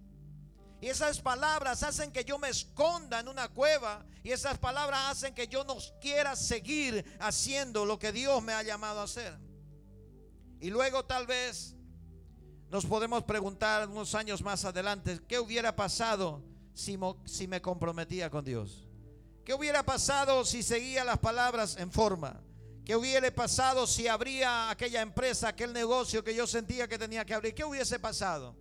Y 0.81 0.87
esas 0.87 1.21
palabras 1.21 1.83
hacen 1.83 2.13
que 2.13 2.25
yo 2.25 2.39
me 2.39 2.49
esconda 2.49 3.21
en 3.21 3.29
una 3.29 3.49
cueva. 3.49 4.07
Y 4.23 4.31
esas 4.31 4.59
palabras 4.59 5.01
hacen 5.11 5.35
que 5.35 5.49
yo 5.49 5.65
no 5.65 5.77
quiera 6.01 6.37
seguir 6.37 7.05
haciendo 7.19 7.85
lo 7.85 7.99
que 7.99 8.13
Dios 8.13 8.43
me 8.43 8.53
ha 8.53 8.63
llamado 8.63 9.01
a 9.01 9.05
hacer. 9.05 9.37
Y 10.61 10.71
luego 10.71 11.05
tal 11.05 11.27
vez 11.27 11.75
nos 12.71 12.85
podemos 12.87 13.25
preguntar 13.25 13.89
unos 13.89 14.15
años 14.15 14.43
más 14.43 14.65
adelante, 14.65 15.21
¿qué 15.27 15.39
hubiera 15.39 15.75
pasado 15.75 16.43
si, 16.75 16.99
me 17.49 17.63
comprometía 17.63 18.31
con 18.31 18.45
Dios? 18.45 18.87
¿Qué 19.45 19.55
hubiera 19.55 19.83
pasado 19.83 20.45
si 20.45 20.63
seguía 20.63 21.05
las 21.05 21.19
palabras 21.19 21.77
en 21.77 21.91
forma? 21.91 22.41
¿Qué 22.85 22.95
hubiera 22.95 23.31
pasado 23.35 23.87
si 23.87 24.07
abría 24.07 24.71
aquella 24.71 25.01
empresa, 25.01 25.49
aquel 25.49 25.73
negocio 25.73 26.23
que 26.23 26.35
yo 26.35 26.47
sentía 26.47 26.87
que 26.87 26.99
tenía 26.99 27.25
que 27.25 27.35
abrir? 27.35 27.55
¿Qué 27.55 27.65
hubiese 27.65 27.99
pasado? 27.99 28.55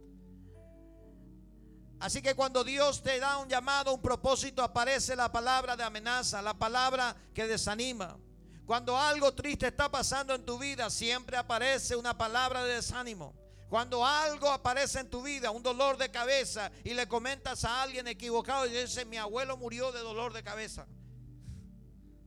Así 1.99 2.21
que 2.21 2.35
cuando 2.35 2.63
Dios 2.63 3.01
te 3.01 3.19
da 3.19 3.37
un 3.37 3.49
llamado, 3.49 3.93
un 3.93 4.01
propósito, 4.01 4.61
aparece 4.61 5.15
la 5.15 5.31
palabra 5.31 5.75
de 5.75 5.83
amenaza, 5.83 6.41
la 6.41 6.53
palabra 6.53 7.15
que 7.33 7.47
desanima. 7.47 8.17
Cuando 8.65 8.97
algo 8.97 9.33
triste 9.33 9.67
está 9.67 9.89
pasando 9.89 10.35
en 10.35 10.45
tu 10.45 10.59
vida, 10.59 10.89
siempre 10.89 11.37
aparece 11.37 11.95
una 11.95 12.17
palabra 12.17 12.63
de 12.65 12.75
desánimo. 12.75 13.33
Cuando 13.69 14.05
algo 14.05 14.49
aparece 14.49 14.99
en 14.99 15.09
tu 15.09 15.23
vida, 15.23 15.51
un 15.51 15.63
dolor 15.63 15.97
de 15.97 16.11
cabeza, 16.11 16.71
y 16.83 16.93
le 16.93 17.07
comentas 17.07 17.65
a 17.65 17.81
alguien 17.81 18.07
equivocado 18.07 18.65
y 18.65 18.71
dice, 18.71 19.03
mi 19.05 19.17
abuelo 19.17 19.57
murió 19.57 19.91
de 19.91 19.99
dolor 19.99 20.33
de 20.33 20.43
cabeza. 20.43 20.85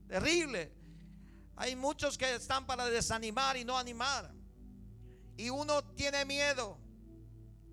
Terrible. 0.09 0.73
Hay 1.57 1.77
muchos 1.77 2.19
que 2.19 2.35
están 2.35 2.67
para 2.67 2.87
desanimar 2.87 3.57
y 3.57 3.65
no 3.65 3.79
animar. 3.79 4.33
Y 5.37 5.51
uno 5.51 5.85
tiene 5.95 6.25
miedo 6.25 6.79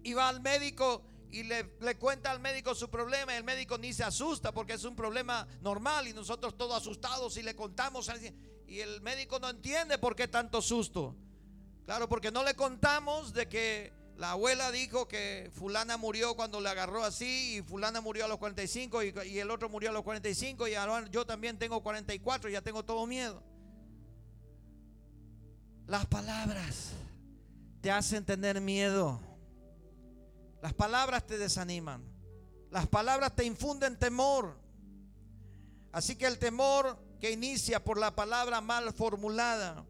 y 0.03 0.13
va 0.13 0.29
al 0.29 0.41
médico 0.41 1.03
y 1.31 1.43
le, 1.43 1.65
cuenta 1.97 2.31
al 2.31 2.39
médico 2.39 2.73
su 2.73 2.89
problema 2.89 3.33
y 3.33 3.37
el 3.37 3.43
médico 3.43 3.77
ni 3.77 3.93
se 3.93 4.03
asusta 4.03 4.51
porque 4.51 4.73
es 4.73 4.83
un 4.83 4.95
problema 4.95 5.47
normal 5.61 6.07
y 6.07 6.13
nosotros 6.13 6.57
todos 6.57 6.77
asustados 6.81 7.37
y 7.37 7.43
le 7.43 7.55
contamos 7.55 8.09
y 8.67 8.79
el 8.79 9.01
médico 9.01 9.39
no 9.39 9.49
entiende 9.49 9.97
por 9.97 10.15
qué 10.15 10.27
tanto 10.27 10.61
susto. 10.61 11.15
Claro, 11.85 12.09
porque 12.09 12.31
no 12.31 12.43
le 12.43 12.53
contamos 12.53 13.33
de 13.33 13.47
que 13.47 13.93
la 14.17 14.31
abuela 14.31 14.71
dijo 14.71 15.07
que 15.07 15.51
fulana 15.53 15.95
murió 15.95 16.35
cuando 16.35 16.59
le 16.59 16.69
agarró 16.69 17.03
así 17.03 17.57
y 17.57 17.61
fulana 17.61 18.01
murió 18.01 18.25
a 18.25 18.27
los 18.27 18.39
45 18.39 19.03
y, 19.03 19.13
y 19.27 19.39
el 19.39 19.51
otro 19.51 19.69
murió 19.69 19.91
a 19.91 19.93
los 19.93 20.03
45 20.03 20.67
y 20.67 20.75
ahora 20.75 21.07
yo 21.09 21.25
también 21.25 21.57
tengo 21.57 21.81
44 21.81 22.49
y 22.49 22.53
ya 22.53 22.61
tengo 22.61 22.83
todo 22.83 23.05
miedo. 23.05 23.41
Las 25.85 26.05
palabras 26.07 26.91
te 27.81 27.91
hacen 27.91 28.25
tener 28.25 28.59
miedo. 28.59 29.21
Las 30.61 30.73
palabras 30.73 31.25
te 31.25 31.37
desaniman. 31.37 32.03
Las 32.71 32.87
palabras 32.87 33.35
te 33.35 33.45
infunden 33.45 33.97
temor. 33.97 34.57
Así 35.91 36.15
que 36.15 36.25
el 36.25 36.37
temor 36.37 36.97
que 37.19 37.31
inicia 37.31 37.83
por 37.83 37.97
la 37.97 38.15
palabra 38.15 38.61
mal 38.61 38.93
formulada, 38.93 39.85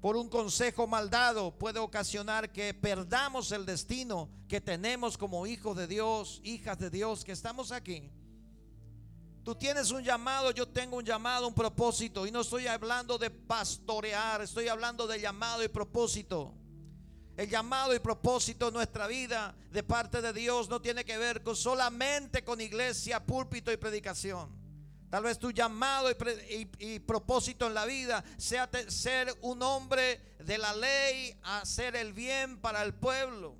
por 0.00 0.16
un 0.16 0.28
consejo 0.28 0.86
mal 0.86 1.10
dado, 1.10 1.56
puede 1.56 1.78
ocasionar 1.78 2.50
que 2.52 2.74
perdamos 2.74 3.52
el 3.52 3.64
destino 3.64 4.28
que 4.48 4.60
tenemos 4.60 5.16
como 5.16 5.46
hijos 5.46 5.76
de 5.76 5.86
Dios, 5.86 6.40
hijas 6.42 6.78
de 6.78 6.90
Dios, 6.90 7.24
que 7.24 7.32
estamos 7.32 7.70
aquí. 7.70 8.10
Tú 9.44 9.56
tienes 9.56 9.90
un 9.90 10.02
llamado, 10.04 10.52
yo 10.52 10.68
tengo 10.68 10.96
un 10.96 11.04
llamado, 11.04 11.48
un 11.48 11.54
propósito. 11.54 12.26
Y 12.26 12.30
no 12.30 12.42
estoy 12.42 12.68
hablando 12.68 13.18
de 13.18 13.30
pastorear, 13.30 14.40
estoy 14.40 14.68
hablando 14.68 15.06
de 15.06 15.20
llamado 15.20 15.64
y 15.64 15.68
propósito. 15.68 16.54
El 17.36 17.48
llamado 17.48 17.94
y 17.94 17.98
propósito 17.98 18.66
de 18.66 18.72
nuestra 18.72 19.06
vida 19.06 19.54
de 19.70 19.82
parte 19.82 20.20
de 20.20 20.32
Dios 20.32 20.68
no 20.68 20.82
tiene 20.82 21.04
que 21.04 21.16
ver 21.16 21.42
con 21.42 21.56
solamente 21.56 22.44
con 22.44 22.60
iglesia, 22.60 23.24
púlpito 23.24 23.72
y 23.72 23.78
predicación. 23.78 24.62
Tal 25.08 25.24
vez 25.24 25.38
tu 25.38 25.50
llamado 25.50 26.08
y, 26.10 26.98
propósito 27.00 27.66
en 27.66 27.74
la 27.74 27.84
vida 27.84 28.24
sea 28.38 28.68
ser 28.88 29.34
un 29.42 29.62
hombre 29.62 30.36
de 30.38 30.56
la 30.56 30.74
ley, 30.74 31.38
hacer 31.42 31.96
el 31.96 32.12
bien 32.12 32.58
para 32.58 32.82
el 32.82 32.94
pueblo. 32.94 33.56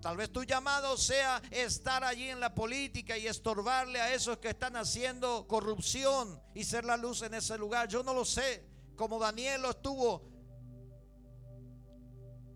Tal 0.00 0.16
vez 0.16 0.30
tu 0.30 0.44
llamado 0.44 0.96
sea 0.96 1.42
estar 1.50 2.04
allí 2.04 2.28
en 2.28 2.40
la 2.40 2.54
política 2.54 3.18
y 3.18 3.26
estorbarle 3.26 4.00
a 4.00 4.14
esos 4.14 4.38
que 4.38 4.48
están 4.48 4.76
haciendo 4.76 5.46
corrupción 5.46 6.40
y 6.54 6.64
ser 6.64 6.84
la 6.84 6.96
luz 6.96 7.20
en 7.22 7.34
ese 7.34 7.58
lugar. 7.58 7.88
Yo 7.88 8.02
no 8.02 8.14
lo 8.14 8.24
sé. 8.24 8.64
Como 8.96 9.18
Daniel 9.18 9.62
lo 9.62 9.70
estuvo 9.70 10.29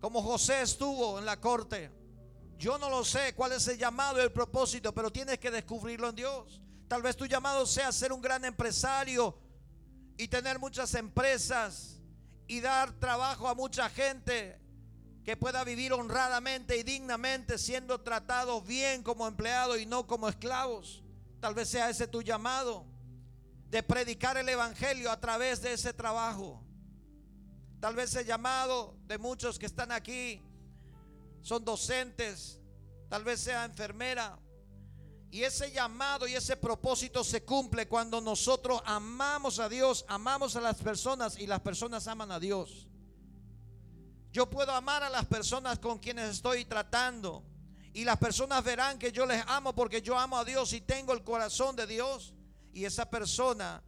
como 0.05 0.21
José 0.21 0.61
estuvo 0.61 1.19
en 1.19 1.25
la 1.25 1.41
corte. 1.41 1.91
Yo 2.59 2.77
no 2.77 2.91
lo 2.91 3.07
sé 3.07 3.35
cuál 3.35 3.53
es 3.53 3.67
el 3.69 3.79
llamado 3.79 4.19
y 4.19 4.23
el 4.23 4.33
propósito, 4.33 4.93
pero 4.93 5.11
tienes 5.11 5.39
que 5.39 5.51
descubrirlo 5.51 6.11
en 6.11 6.15
Dios. 6.15 6.61
Tal 6.89 7.01
vez 7.01 7.17
tu 7.17 7.25
llamado 7.25 7.65
sea 7.65 7.91
ser 7.91 8.13
un 8.13 8.21
gran 8.21 8.45
empresario 8.45 9.35
y 10.19 10.29
tener 10.29 10.59
muchas 10.59 10.93
empresas 10.93 12.03
y 12.47 12.61
dar 12.61 12.93
trabajo 13.01 13.49
a 13.49 13.55
mucha 13.55 13.89
gente 13.89 14.61
que 15.25 15.39
pueda 15.39 15.65
vivir 15.65 15.95
honradamente 15.95 16.77
y 16.77 16.83
dignamente 16.83 17.57
siendo 17.57 18.03
tratados 18.03 18.63
bien 18.67 19.03
como 19.03 19.27
empleados 19.27 19.79
y 19.79 19.87
no 19.87 20.07
como 20.07 20.29
esclavos. 20.29 21.03
Tal 21.41 21.55
vez 21.55 21.71
sea 21.71 21.89
ese 21.89 22.07
tu 22.07 22.21
llamado 22.21 22.85
de 23.71 23.83
predicar 23.83 24.37
el 24.37 24.51
Evangelio 24.51 25.11
a 25.11 25.19
través 25.19 25.63
de 25.63 25.73
ese 25.73 25.95
trabajo. 25.95 26.63
Tal 27.85 27.95
vez 27.95 28.15
el 28.15 28.25
llamado 28.25 28.97
de 29.05 29.19
muchos 29.19 29.59
que 29.59 29.67
están 29.67 29.93
aquí 29.93 30.41
son 31.43 31.67
docentes, 31.67 32.59
tal 33.11 33.23
vez 33.25 33.43
sea 33.43 33.67
enfermera. 33.67 34.39
Y 35.31 35.43
ese 35.43 35.71
llamado 35.71 36.27
y 36.27 36.35
ese 36.35 36.57
propósito 36.57 37.23
se 37.23 37.45
cumple 37.45 37.87
cuando 37.87 38.23
nosotros 38.23 38.81
amamos 38.87 39.59
a 39.59 39.69
Dios, 39.69 40.07
amamos 40.09 40.57
a 40.57 40.63
las 40.63 40.77
personas 40.81 41.39
y 41.39 41.47
las 41.47 41.61
personas 41.61 42.09
aman 42.09 42.33
a 42.33 42.41
Dios. 42.41 42.89
Yo 44.33 44.49
puedo 44.49 44.73
amar 44.73 45.03
a 45.03 45.11
las 45.11 45.27
personas 45.27 45.79
con 45.79 45.99
quienes 45.99 46.31
estoy 46.31 46.65
tratando. 46.65 47.45
Y 47.93 48.05
las 48.05 48.17
personas 48.17 48.65
verán 48.65 48.99
que 48.99 49.13
yo 49.13 49.27
les 49.27 49.45
amo 49.47 49.75
porque 49.75 50.01
yo 50.01 50.19
amo 50.19 50.39
a 50.39 50.45
Dios 50.47 50.73
y 50.73 50.81
tengo 50.81 51.13
el 51.13 51.23
corazón 51.23 51.77
de 51.77 51.87
Dios 51.87 52.33
y 52.73 52.87
esa 52.87 53.11
persona 53.11 53.83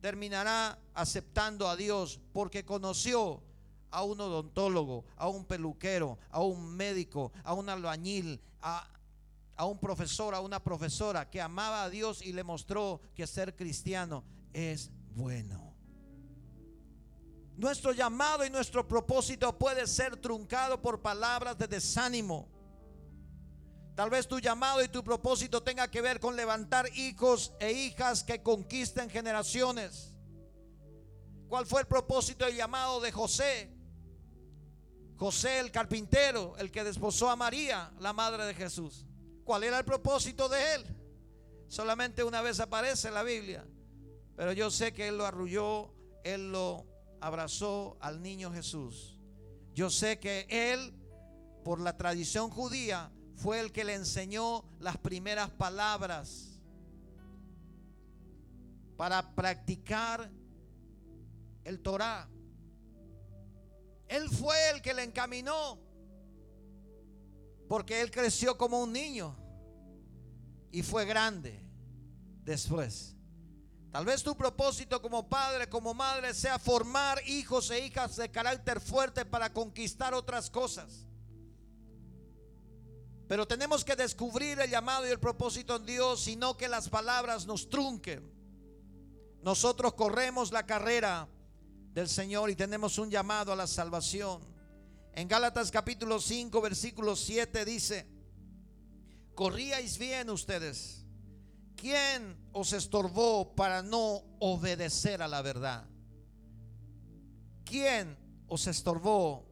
terminará 0.00 0.78
aceptando 0.94 1.68
a 1.68 1.76
Dios 1.76 2.20
porque 2.32 2.64
conoció 2.64 3.42
a 3.90 4.02
un 4.02 4.20
odontólogo, 4.20 5.04
a 5.16 5.28
un 5.28 5.44
peluquero, 5.44 6.18
a 6.30 6.42
un 6.42 6.76
médico, 6.76 7.32
a 7.44 7.54
un 7.54 7.68
albañil, 7.68 8.40
a, 8.62 8.88
a 9.56 9.64
un 9.66 9.78
profesor, 9.78 10.34
a 10.34 10.40
una 10.40 10.62
profesora 10.62 11.28
que 11.28 11.40
amaba 11.40 11.84
a 11.84 11.90
Dios 11.90 12.22
y 12.22 12.32
le 12.32 12.44
mostró 12.44 13.00
que 13.14 13.26
ser 13.26 13.56
cristiano 13.56 14.24
es 14.52 14.90
bueno. 15.14 15.74
Nuestro 17.56 17.92
llamado 17.92 18.46
y 18.46 18.50
nuestro 18.50 18.88
propósito 18.88 19.58
puede 19.58 19.86
ser 19.86 20.16
truncado 20.16 20.80
por 20.80 21.02
palabras 21.02 21.58
de 21.58 21.66
desánimo 21.66 22.48
Tal 23.94 24.10
vez 24.10 24.26
tu 24.26 24.38
llamado 24.38 24.82
y 24.82 24.88
tu 24.88 25.04
propósito 25.04 25.62
tenga 25.62 25.90
que 25.90 26.00
ver 26.00 26.20
con 26.20 26.36
levantar 26.36 26.88
hijos 26.96 27.52
e 27.60 27.72
hijas 27.72 28.24
que 28.24 28.42
conquisten 28.42 29.10
generaciones. 29.10 30.14
¿Cuál 31.48 31.66
fue 31.66 31.82
el 31.82 31.86
propósito 31.86 32.48
y 32.48 32.56
llamado 32.56 33.00
de 33.00 33.12
José? 33.12 33.70
José 35.16 35.58
el 35.60 35.70
carpintero, 35.70 36.56
el 36.56 36.70
que 36.70 36.84
desposó 36.84 37.28
a 37.28 37.36
María, 37.36 37.92
la 37.98 38.12
madre 38.12 38.46
de 38.46 38.54
Jesús. 38.54 39.04
¿Cuál 39.44 39.64
era 39.64 39.78
el 39.78 39.84
propósito 39.84 40.48
de 40.48 40.74
él? 40.76 40.84
Solamente 41.68 42.24
una 42.24 42.40
vez 42.40 42.58
aparece 42.60 43.08
en 43.08 43.14
la 43.14 43.22
Biblia. 43.22 43.66
Pero 44.36 44.52
yo 44.52 44.70
sé 44.70 44.94
que 44.94 45.08
él 45.08 45.18
lo 45.18 45.26
arrulló, 45.26 45.92
él 46.24 46.52
lo 46.52 46.86
abrazó 47.20 47.98
al 48.00 48.22
niño 48.22 48.52
Jesús. 48.52 49.18
Yo 49.74 49.90
sé 49.90 50.18
que 50.18 50.46
él, 50.48 50.94
por 51.64 51.80
la 51.80 51.96
tradición 51.96 52.48
judía, 52.48 53.12
fue 53.42 53.60
el 53.60 53.72
que 53.72 53.84
le 53.84 53.94
enseñó 53.94 54.64
las 54.80 54.98
primeras 54.98 55.48
palabras 55.50 56.60
para 58.96 59.34
practicar 59.34 60.30
el 61.64 61.80
Torah. 61.80 62.28
Él 64.08 64.28
fue 64.28 64.56
el 64.70 64.82
que 64.82 64.92
le 64.92 65.04
encaminó 65.04 65.78
porque 67.66 68.02
él 68.02 68.10
creció 68.10 68.58
como 68.58 68.82
un 68.82 68.92
niño 68.92 69.36
y 70.70 70.82
fue 70.82 71.06
grande 71.06 71.64
después. 72.44 73.16
Tal 73.90 74.04
vez 74.04 74.22
tu 74.22 74.36
propósito 74.36 75.00
como 75.00 75.28
padre, 75.28 75.68
como 75.68 75.94
madre, 75.94 76.34
sea 76.34 76.58
formar 76.58 77.22
hijos 77.26 77.70
e 77.70 77.86
hijas 77.86 78.16
de 78.16 78.30
carácter 78.30 78.80
fuerte 78.80 79.24
para 79.24 79.52
conquistar 79.52 80.12
otras 80.12 80.50
cosas. 80.50 81.06
Pero 83.30 83.46
tenemos 83.46 83.84
que 83.84 83.94
descubrir 83.94 84.58
el 84.58 84.68
llamado 84.68 85.06
y 85.06 85.10
el 85.10 85.20
propósito 85.20 85.76
en 85.76 85.86
Dios, 85.86 86.20
sino 86.24 86.56
que 86.56 86.66
las 86.66 86.88
palabras 86.88 87.46
nos 87.46 87.70
trunquen. 87.70 88.28
Nosotros 89.44 89.94
corremos 89.94 90.50
la 90.50 90.66
carrera 90.66 91.28
del 91.92 92.08
Señor 92.08 92.50
y 92.50 92.56
tenemos 92.56 92.98
un 92.98 93.08
llamado 93.08 93.52
a 93.52 93.56
la 93.56 93.68
salvación. 93.68 94.42
En 95.12 95.28
Gálatas 95.28 95.70
capítulo 95.70 96.20
5, 96.20 96.60
versículo 96.60 97.14
7 97.14 97.64
dice, 97.64 98.08
corríais 99.36 99.96
bien 99.96 100.28
ustedes. 100.28 101.06
¿Quién 101.76 102.36
os 102.50 102.72
estorbó 102.72 103.54
para 103.54 103.80
no 103.80 104.24
obedecer 104.40 105.22
a 105.22 105.28
la 105.28 105.40
verdad? 105.40 105.88
¿Quién 107.64 108.18
os 108.48 108.66
estorbó 108.66 109.46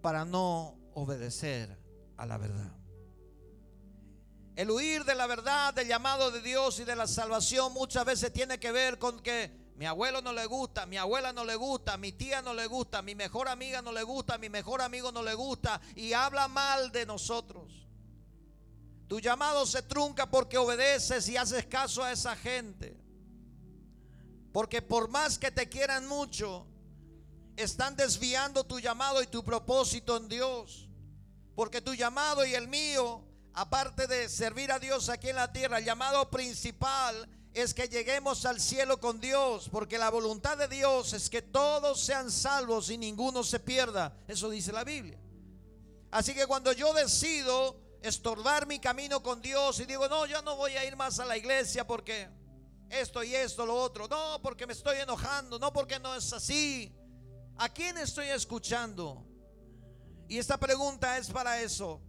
para 0.00 0.24
no 0.24 0.78
obedecer 0.94 1.76
a 2.16 2.24
la 2.24 2.38
verdad? 2.38 2.75
El 4.56 4.70
huir 4.70 5.04
de 5.04 5.14
la 5.14 5.26
verdad, 5.26 5.74
del 5.74 5.86
llamado 5.86 6.30
de 6.30 6.40
Dios 6.40 6.80
y 6.80 6.84
de 6.84 6.96
la 6.96 7.06
salvación 7.06 7.74
muchas 7.74 8.06
veces 8.06 8.32
tiene 8.32 8.58
que 8.58 8.72
ver 8.72 8.98
con 8.98 9.20
que 9.20 9.50
mi 9.76 9.84
abuelo 9.84 10.22
no 10.22 10.32
le 10.32 10.46
gusta, 10.46 10.86
mi 10.86 10.96
abuela 10.96 11.30
no 11.34 11.44
le 11.44 11.56
gusta, 11.56 11.98
mi 11.98 12.12
tía 12.12 12.40
no 12.40 12.54
le 12.54 12.66
gusta, 12.66 13.02
mi 13.02 13.14
mejor 13.14 13.48
amiga 13.48 13.82
no 13.82 13.92
le 13.92 14.02
gusta, 14.02 14.38
mi 14.38 14.48
mejor 14.48 14.80
amigo 14.80 15.12
no 15.12 15.22
le 15.22 15.34
gusta 15.34 15.78
y 15.94 16.14
habla 16.14 16.48
mal 16.48 16.90
de 16.90 17.04
nosotros. 17.04 17.86
Tu 19.08 19.20
llamado 19.20 19.66
se 19.66 19.82
trunca 19.82 20.30
porque 20.30 20.56
obedeces 20.56 21.28
y 21.28 21.36
haces 21.36 21.66
caso 21.66 22.02
a 22.02 22.12
esa 22.12 22.34
gente. 22.34 22.96
Porque 24.54 24.80
por 24.80 25.08
más 25.10 25.38
que 25.38 25.50
te 25.50 25.68
quieran 25.68 26.08
mucho, 26.08 26.66
están 27.56 27.94
desviando 27.94 28.64
tu 28.64 28.80
llamado 28.80 29.22
y 29.22 29.26
tu 29.26 29.44
propósito 29.44 30.16
en 30.16 30.30
Dios. 30.30 30.88
Porque 31.54 31.82
tu 31.82 31.92
llamado 31.92 32.46
y 32.46 32.54
el 32.54 32.68
mío 32.68 33.25
aparte 33.56 34.06
de 34.06 34.28
servir 34.28 34.70
a 34.70 34.78
Dios 34.78 35.08
aquí 35.08 35.30
en 35.30 35.36
la 35.36 35.50
tierra, 35.50 35.78
el 35.78 35.84
llamado 35.84 36.30
principal 36.30 37.26
es 37.54 37.72
que 37.72 37.88
lleguemos 37.88 38.44
al 38.44 38.60
cielo 38.60 39.00
con 39.00 39.18
Dios, 39.18 39.70
porque 39.70 39.96
la 39.96 40.10
voluntad 40.10 40.58
de 40.58 40.68
Dios 40.68 41.14
es 41.14 41.30
que 41.30 41.40
todos 41.40 41.98
sean 42.02 42.30
salvos 42.30 42.90
y 42.90 42.98
ninguno 42.98 43.42
se 43.42 43.58
pierda. 43.58 44.14
Eso 44.28 44.50
dice 44.50 44.72
la 44.72 44.84
Biblia. 44.84 45.18
Así 46.10 46.34
que 46.34 46.46
cuando 46.46 46.70
yo 46.72 46.92
decido 46.92 47.80
estorbar 48.02 48.66
mi 48.66 48.78
camino 48.78 49.22
con 49.22 49.40
Dios 49.40 49.80
y 49.80 49.86
digo, 49.86 50.06
no, 50.06 50.26
ya 50.26 50.42
no 50.42 50.56
voy 50.56 50.72
a 50.72 50.84
ir 50.84 50.94
más 50.94 51.18
a 51.18 51.24
la 51.24 51.38
iglesia 51.38 51.86
porque 51.86 52.28
esto 52.90 53.24
y 53.24 53.34
esto, 53.34 53.64
lo 53.64 53.74
otro, 53.74 54.06
no, 54.06 54.38
porque 54.42 54.66
me 54.66 54.74
estoy 54.74 54.98
enojando, 54.98 55.58
no, 55.58 55.72
porque 55.72 55.98
no 55.98 56.14
es 56.14 56.30
así. 56.34 56.94
¿A 57.56 57.70
quién 57.70 57.96
estoy 57.96 58.28
escuchando? 58.28 59.26
Y 60.28 60.36
esta 60.36 60.58
pregunta 60.58 61.16
es 61.16 61.30
para 61.30 61.62
eso. 61.62 62.02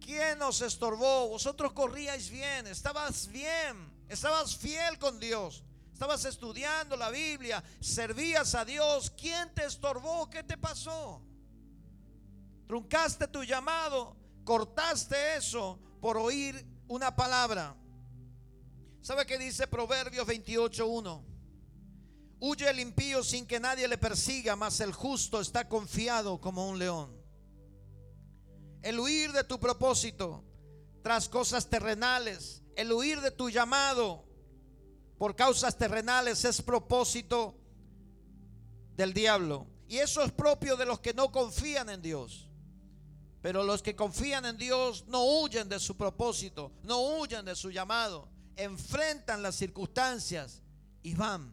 ¿Quién 0.00 0.38
nos 0.38 0.60
estorbó? 0.62 1.28
Vosotros 1.28 1.72
corríais 1.72 2.30
bien, 2.30 2.66
estabas 2.66 3.28
bien, 3.28 3.92
estabas 4.08 4.56
fiel 4.56 4.98
con 4.98 5.20
Dios, 5.20 5.62
estabas 5.92 6.24
estudiando 6.24 6.96
la 6.96 7.10
Biblia, 7.10 7.62
servías 7.80 8.54
a 8.54 8.64
Dios. 8.64 9.10
¿Quién 9.10 9.54
te 9.54 9.66
estorbó? 9.66 10.28
¿Qué 10.30 10.42
te 10.42 10.56
pasó? 10.56 11.22
Truncaste 12.66 13.28
tu 13.28 13.44
llamado, 13.44 14.16
cortaste 14.44 15.36
eso 15.36 15.78
por 16.00 16.16
oír 16.16 16.66
una 16.88 17.14
palabra. 17.14 17.76
¿Sabe 19.02 19.26
qué 19.26 19.38
dice 19.38 19.66
Proverbios 19.66 20.26
28.1? 20.26 21.24
Huye 22.40 22.70
el 22.70 22.80
impío 22.80 23.22
sin 23.22 23.46
que 23.46 23.60
nadie 23.60 23.86
le 23.86 23.98
persiga, 23.98 24.56
mas 24.56 24.80
el 24.80 24.92
justo 24.92 25.40
está 25.40 25.68
confiado 25.68 26.40
como 26.40 26.68
un 26.68 26.78
león. 26.78 27.19
El 28.82 28.98
huir 28.98 29.32
de 29.32 29.44
tu 29.44 29.60
propósito 29.60 30.42
tras 31.02 31.28
cosas 31.28 31.68
terrenales, 31.68 32.62
el 32.76 32.92
huir 32.92 33.20
de 33.20 33.30
tu 33.30 33.50
llamado 33.50 34.24
por 35.18 35.36
causas 35.36 35.76
terrenales 35.76 36.44
es 36.44 36.62
propósito 36.62 37.54
del 38.96 39.12
diablo. 39.12 39.66
Y 39.88 39.98
eso 39.98 40.22
es 40.22 40.32
propio 40.32 40.76
de 40.76 40.86
los 40.86 41.00
que 41.00 41.12
no 41.12 41.30
confían 41.32 41.90
en 41.90 42.00
Dios. 42.00 42.48
Pero 43.42 43.64
los 43.64 43.82
que 43.82 43.96
confían 43.96 44.44
en 44.44 44.56
Dios 44.56 45.04
no 45.08 45.24
huyen 45.24 45.68
de 45.68 45.80
su 45.80 45.96
propósito, 45.96 46.72
no 46.82 47.00
huyen 47.00 47.44
de 47.44 47.56
su 47.56 47.70
llamado, 47.70 48.28
enfrentan 48.56 49.42
las 49.42 49.56
circunstancias 49.56 50.62
y 51.02 51.14
van. 51.14 51.52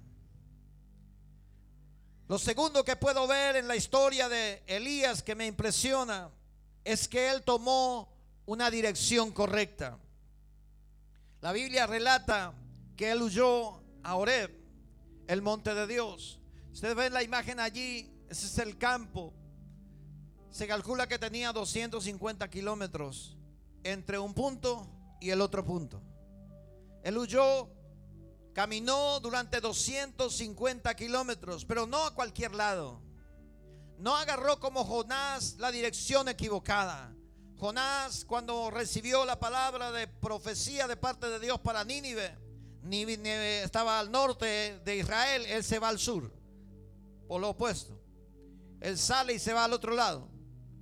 Lo 2.27 2.37
segundo 2.37 2.83
que 2.83 2.97
puedo 2.97 3.25
ver 3.25 3.55
en 3.55 3.69
la 3.69 3.75
historia 3.77 4.27
de 4.27 4.63
Elías 4.67 5.23
que 5.23 5.33
me 5.33 5.47
impresiona 5.47 6.29
es 6.87 7.09
que 7.09 7.29
él 7.29 7.43
tomó 7.43 8.07
una 8.45 8.71
dirección 8.71 9.31
correcta. 9.31 9.99
La 11.41 11.51
Biblia 11.51 11.85
relata 11.85 12.53
que 12.95 13.11
él 13.11 13.21
huyó 13.21 13.83
a 14.03 14.15
Oreb, 14.15 14.49
el 15.27 15.41
monte 15.41 15.75
de 15.75 15.85
Dios. 15.85 16.39
Ustedes 16.71 16.95
ven 16.95 17.11
la 17.11 17.23
imagen 17.23 17.59
allí, 17.59 18.09
ese 18.29 18.45
es 18.45 18.57
el 18.59 18.77
campo. 18.77 19.33
Se 20.49 20.65
calcula 20.65 21.07
que 21.07 21.19
tenía 21.19 21.51
250 21.51 22.49
kilómetros 22.49 23.37
entre 23.83 24.17
un 24.17 24.33
punto 24.33 24.89
y 25.19 25.31
el 25.31 25.41
otro 25.41 25.65
punto. 25.65 26.01
Él 27.03 27.17
huyó, 27.17 27.69
caminó 28.53 29.19
durante 29.19 29.59
250 29.59 30.95
kilómetros, 30.95 31.65
pero 31.65 31.85
no 31.85 32.05
a 32.05 32.15
cualquier 32.15 32.55
lado. 32.55 33.01
No 33.97 34.15
agarró 34.15 34.59
como 34.59 34.83
Jonás 34.83 35.55
la 35.57 35.71
dirección 35.71 36.29
equivocada. 36.29 37.13
Jonás 37.57 38.23
cuando 38.25 38.69
recibió 38.69 39.25
la 39.25 39.39
palabra 39.39 39.91
de 39.91 40.07
profecía 40.07 40.87
de 40.87 40.95
parte 40.95 41.27
de 41.27 41.39
Dios 41.39 41.59
para 41.59 41.83
Nínive, 41.83 42.37
Nínive 42.83 43.63
estaba 43.63 43.99
al 43.99 44.11
norte 44.11 44.79
de 44.85 44.95
Israel, 44.95 45.45
él 45.47 45.63
se 45.63 45.79
va 45.79 45.89
al 45.89 45.99
sur, 45.99 46.31
por 47.27 47.41
lo 47.41 47.49
opuesto. 47.49 47.99
Él 48.79 48.97
sale 48.97 49.33
y 49.33 49.39
se 49.39 49.53
va 49.53 49.65
al 49.65 49.73
otro 49.73 49.95
lado. 49.95 50.29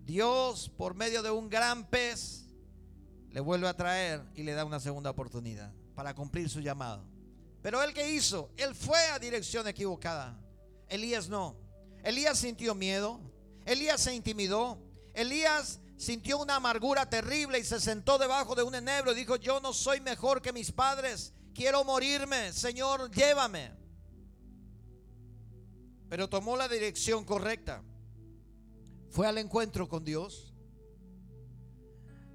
Dios, 0.03 0.69
por 0.77 0.93
medio 0.93 1.23
de 1.23 1.31
un 1.31 1.49
gran 1.49 1.89
pez, 1.89 2.45
le 3.31 3.39
vuelve 3.39 3.67
a 3.67 3.75
traer 3.75 4.21
y 4.35 4.43
le 4.43 4.53
da 4.53 4.65
una 4.65 4.79
segunda 4.79 5.09
oportunidad 5.09 5.73
para 5.95 6.13
cumplir 6.13 6.49
su 6.49 6.59
llamado. 6.59 7.05
Pero 7.61 7.81
él 7.81 7.93
que 7.93 8.11
hizo, 8.11 8.51
él 8.57 8.75
fue 8.75 8.99
a 9.07 9.17
dirección 9.17 9.67
equivocada. 9.67 10.39
Elías 10.87 11.29
no. 11.29 11.64
Elías 12.05 12.37
sintió 12.37 12.75
miedo. 12.75 13.19
Elías 13.65 13.99
se 13.99 14.13
intimidó. 14.13 14.77
Elías 15.15 15.79
sintió 15.97 16.37
una 16.37 16.57
amargura 16.57 17.09
terrible 17.09 17.57
y 17.57 17.63
se 17.63 17.79
sentó 17.79 18.19
debajo 18.19 18.53
de 18.53 18.61
un 18.61 18.75
enebro 18.75 19.11
y 19.11 19.15
dijo, 19.15 19.37
yo 19.37 19.59
no 19.59 19.73
soy 19.73 20.01
mejor 20.01 20.39
que 20.39 20.53
mis 20.53 20.71
padres. 20.71 21.33
Quiero 21.55 21.83
morirme. 21.83 22.53
Señor, 22.53 23.09
llévame. 23.09 23.71
Pero 26.07 26.29
tomó 26.29 26.55
la 26.55 26.67
dirección 26.67 27.25
correcta. 27.25 27.83
Fue 29.09 29.25
al 29.25 29.39
encuentro 29.39 29.89
con 29.89 30.05
Dios. 30.05 30.53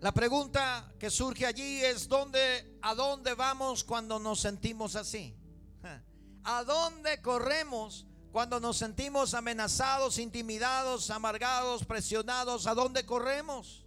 La 0.01 0.13
pregunta 0.13 0.93
que 0.99 1.11
surge 1.11 1.47
allí 1.47 1.81
es 1.85 2.09
¿dónde, 2.09 2.77
¿a 2.83 2.97
dónde 2.97 3.35
vamos 3.35 3.85
cuando 3.85 4.19
nos 4.19 4.41
sentimos 4.41 4.97
así? 4.97 5.37
¿A 6.43 6.65
dónde 6.65 7.23
corremos 7.23 8.07
cuando 8.33 8.61
nos 8.61 8.77
sentimos 8.77 9.35
amenazados, 9.35 10.19
intimidados, 10.19 11.11
amargados, 11.11 11.85
presionados? 11.85 12.67
¿A 12.67 12.75
dónde 12.75 13.05
corremos? 13.05 13.85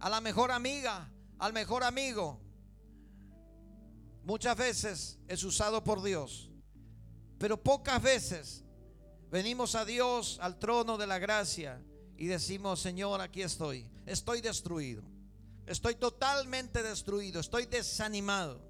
A 0.00 0.08
la 0.08 0.20
mejor 0.20 0.50
amiga, 0.50 1.10
al 1.38 1.52
mejor 1.52 1.84
amigo. 1.84 2.40
Muchas 4.24 4.56
veces 4.56 5.18
es 5.28 5.44
usado 5.44 5.84
por 5.84 6.02
Dios, 6.02 6.50
pero 7.38 7.62
pocas 7.62 8.02
veces 8.02 8.64
venimos 9.30 9.74
a 9.74 9.84
Dios, 9.84 10.38
al 10.40 10.58
trono 10.58 10.96
de 10.96 11.06
la 11.06 11.18
gracia 11.18 11.80
y 12.16 12.26
decimos, 12.26 12.80
Señor, 12.80 13.20
aquí 13.20 13.42
estoy. 13.42 13.88
Estoy 14.06 14.40
destruido. 14.40 15.02
Estoy 15.66 15.94
totalmente 15.94 16.82
destruido. 16.82 17.40
Estoy 17.40 17.66
desanimado. 17.66 18.60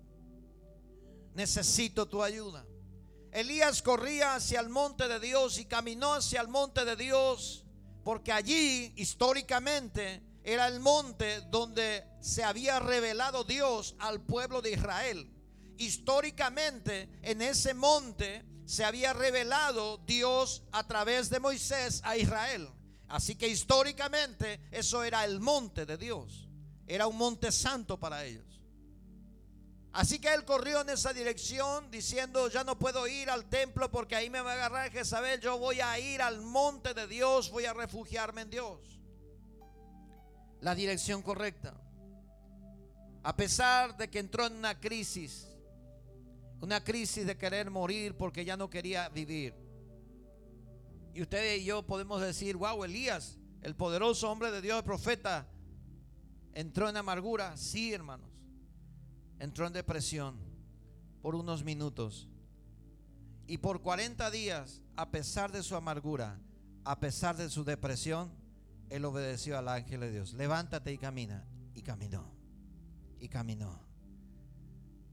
Necesito 1.35 2.07
tu 2.07 2.23
ayuda. 2.23 2.65
Elías 3.35 3.83
corría 3.83 4.37
hacia 4.37 4.61
el 4.61 4.69
monte 4.69 5.09
de 5.09 5.19
Dios 5.19 5.59
y 5.59 5.65
caminó 5.65 6.15
hacia 6.15 6.41
el 6.41 6.47
monte 6.47 6.85
de 6.85 6.95
Dios 6.95 7.65
porque 8.05 8.31
allí 8.31 8.93
históricamente 8.95 10.23
era 10.45 10.69
el 10.69 10.79
monte 10.79 11.41
donde 11.51 12.05
se 12.21 12.45
había 12.45 12.79
revelado 12.79 13.43
Dios 13.43 13.97
al 13.99 14.21
pueblo 14.21 14.63
de 14.63 14.73
Israel. 14.73 15.29
Históricamente 15.79 17.09
en 17.23 17.43
ese 17.43 17.75
monte 17.75 18.45
se 18.67 18.85
había 18.85 19.13
revelado 19.13 19.99
Dios 20.07 20.63
a 20.71 20.87
través 20.87 21.29
de 21.29 21.41
Moisés 21.41 22.03
a 22.05 22.17
Israel. 22.17 22.69
Así 23.09 23.35
que 23.35 23.49
históricamente 23.49 24.61
eso 24.71 25.03
era 25.03 25.25
el 25.25 25.41
monte 25.41 25.87
de 25.87 25.97
Dios. 25.97 26.49
Era 26.87 27.09
un 27.09 27.17
monte 27.17 27.51
santo 27.51 27.99
para 27.99 28.25
ellos. 28.25 28.54
Así 29.95 30.19
que 30.19 30.35
él 30.35 30.45
corrió 30.45 30.81
en 30.81 30.89
esa 30.91 31.13
dirección 31.13 31.89
diciendo, 31.89 32.49
ya 32.49 32.65
no 32.65 32.77
puedo 32.77 33.07
ir 33.07 33.31
al 33.31 33.45
templo 33.45 33.93
porque 33.93 34.17
ahí 34.17 34.29
me 34.29 34.41
va 34.41 34.51
a 34.51 34.55
agarrar 34.55 34.91
Jezabel, 34.91 35.41
yo 35.41 35.57
voy 35.57 35.81
a 35.81 35.97
ir 36.01 36.21
al 36.21 36.41
monte 36.41 36.95
de 36.95 37.07
Dios, 37.07 37.49
voy 37.53 37.67
a 37.67 37.73
refugiarme 37.73 38.41
en 38.41 38.51
Dios. 38.51 39.01
La 40.61 40.75
dirección 40.75 41.23
correcta. 41.23 41.81
A 43.23 43.37
pesar 43.37 43.97
de 43.97 44.11
que 44.11 44.19
entró 44.19 44.47
en 44.47 44.57
una 44.57 44.81
crisis, 44.81 45.47
una 46.61 46.83
crisis 46.83 47.25
de 47.25 47.39
querer 47.39 47.71
morir 47.71 48.17
porque 48.17 48.45
ya 48.45 48.57
no 48.57 48.69
quería 48.69 49.09
vivir. 49.11 49.55
Y 51.15 51.23
usted 51.23 51.55
y 51.55 51.67
yo 51.67 51.87
podemos 51.87 52.21
decir, 52.21 52.57
wow, 52.57 52.83
Elías, 52.83 53.39
el 53.63 53.77
poderoso 53.77 54.29
hombre 54.29 54.51
de 54.51 54.61
Dios, 54.61 54.77
el 54.77 54.85
profeta, 54.85 55.47
entró 56.53 56.89
en 56.89 56.97
amargura. 56.97 57.57
Sí, 57.57 57.93
hermanos. 57.93 58.34
Entró 59.45 59.67
en 59.67 59.75
depresión 59.75 60.39
por 61.21 61.35
unos 61.35 61.65
minutos. 61.65 62.31
Y 63.47 63.59
por 63.59 63.83
40 63.83 64.31
días, 64.31 64.81
a 64.97 65.11
pesar 65.11 65.53
de 65.53 65.63
su 65.63 65.77
amargura, 65.77 66.41
a 66.83 66.99
pesar 66.99 67.37
de 67.37 67.51
su 67.51 67.63
depresión, 67.63 68.33
él 68.89 69.05
obedeció 69.05 69.59
al 69.59 69.69
ángel 69.69 70.01
de 70.01 70.13
Dios. 70.13 70.33
Levántate 70.33 70.95
y 70.95 70.97
camina. 70.97 71.47
Y 71.75 71.83
caminó. 71.83 72.25
Y 73.21 73.29
caminó. 73.29 73.83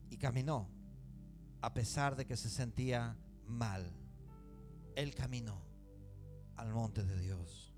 Y 0.10 0.16
caminó. 0.16 0.70
A 1.60 1.74
pesar 1.74 2.16
de 2.16 2.26
que 2.26 2.38
se 2.38 2.50
sentía 2.50 3.18
mal. 3.48 3.92
Él 4.96 5.14
caminó 5.14 5.62
al 6.56 6.72
monte 6.72 7.04
de 7.04 7.20
Dios. 7.20 7.71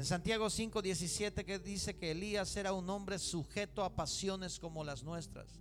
En 0.00 0.06
Santiago 0.06 0.48
5:17 0.48 1.44
que 1.44 1.58
dice 1.58 1.94
que 1.94 2.12
Elías 2.12 2.56
era 2.56 2.72
un 2.72 2.88
hombre 2.88 3.18
sujeto 3.18 3.84
a 3.84 3.94
pasiones 3.94 4.58
como 4.58 4.82
las 4.82 5.02
nuestras. 5.02 5.60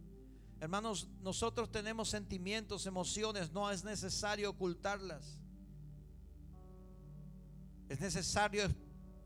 Hermanos, 0.61 1.09
nosotros 1.19 1.69
tenemos 1.69 2.07
sentimientos, 2.07 2.85
emociones, 2.85 3.51
no 3.51 3.69
es 3.69 3.83
necesario 3.83 4.51
ocultarlas. 4.51 5.41
Es 7.89 7.99
necesario 7.99 8.73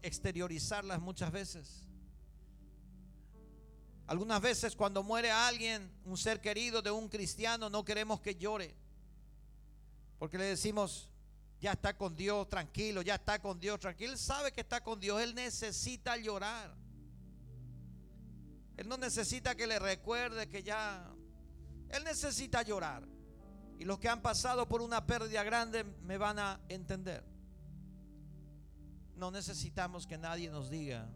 exteriorizarlas 0.01 0.99
muchas 0.99 1.31
veces. 1.31 1.87
Algunas 4.07 4.41
veces 4.41 4.75
cuando 4.75 5.03
muere 5.03 5.29
alguien, 5.29 5.91
un 6.05 6.17
ser 6.17 6.41
querido 6.41 6.81
de 6.81 6.89
un 6.89 7.07
cristiano, 7.07 7.69
no 7.69 7.85
queremos 7.85 8.19
que 8.19 8.33
llore. 8.33 8.75
Porque 10.17 10.39
le 10.39 10.45
decimos, 10.45 11.12
ya 11.63 11.71
está 11.71 11.95
con 11.95 12.13
Dios 12.13 12.49
tranquilo, 12.49 13.01
ya 13.01 13.15
está 13.15 13.39
con 13.39 13.57
Dios 13.57 13.79
tranquilo. 13.79 14.11
Él 14.11 14.17
sabe 14.17 14.51
que 14.51 14.59
está 14.59 14.83
con 14.83 14.99
Dios, 14.99 15.21
él 15.21 15.33
necesita 15.33 16.17
llorar. 16.17 16.75
Él 18.75 18.89
no 18.89 18.97
necesita 18.97 19.55
que 19.55 19.65
le 19.65 19.79
recuerde 19.79 20.49
que 20.49 20.61
ya, 20.61 21.09
él 21.87 22.03
necesita 22.03 22.63
llorar. 22.63 23.07
Y 23.79 23.85
los 23.85 23.97
que 23.97 24.09
han 24.09 24.21
pasado 24.21 24.67
por 24.67 24.81
una 24.81 25.05
pérdida 25.05 25.41
grande 25.43 25.85
me 25.85 26.17
van 26.17 26.37
a 26.37 26.59
entender. 26.67 27.23
No 29.15 29.31
necesitamos 29.31 30.05
que 30.05 30.17
nadie 30.17 30.49
nos 30.49 30.69
diga 30.69 31.15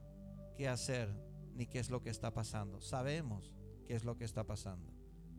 qué 0.56 0.70
hacer 0.70 1.14
ni 1.56 1.66
qué 1.66 1.80
es 1.80 1.90
lo 1.90 2.02
que 2.02 2.10
está 2.10 2.34
pasando. 2.34 2.80
Sabemos 2.80 3.52
qué 3.86 3.96
es 3.96 4.06
lo 4.06 4.16
que 4.16 4.24
está 4.24 4.46
pasando. 4.46 4.94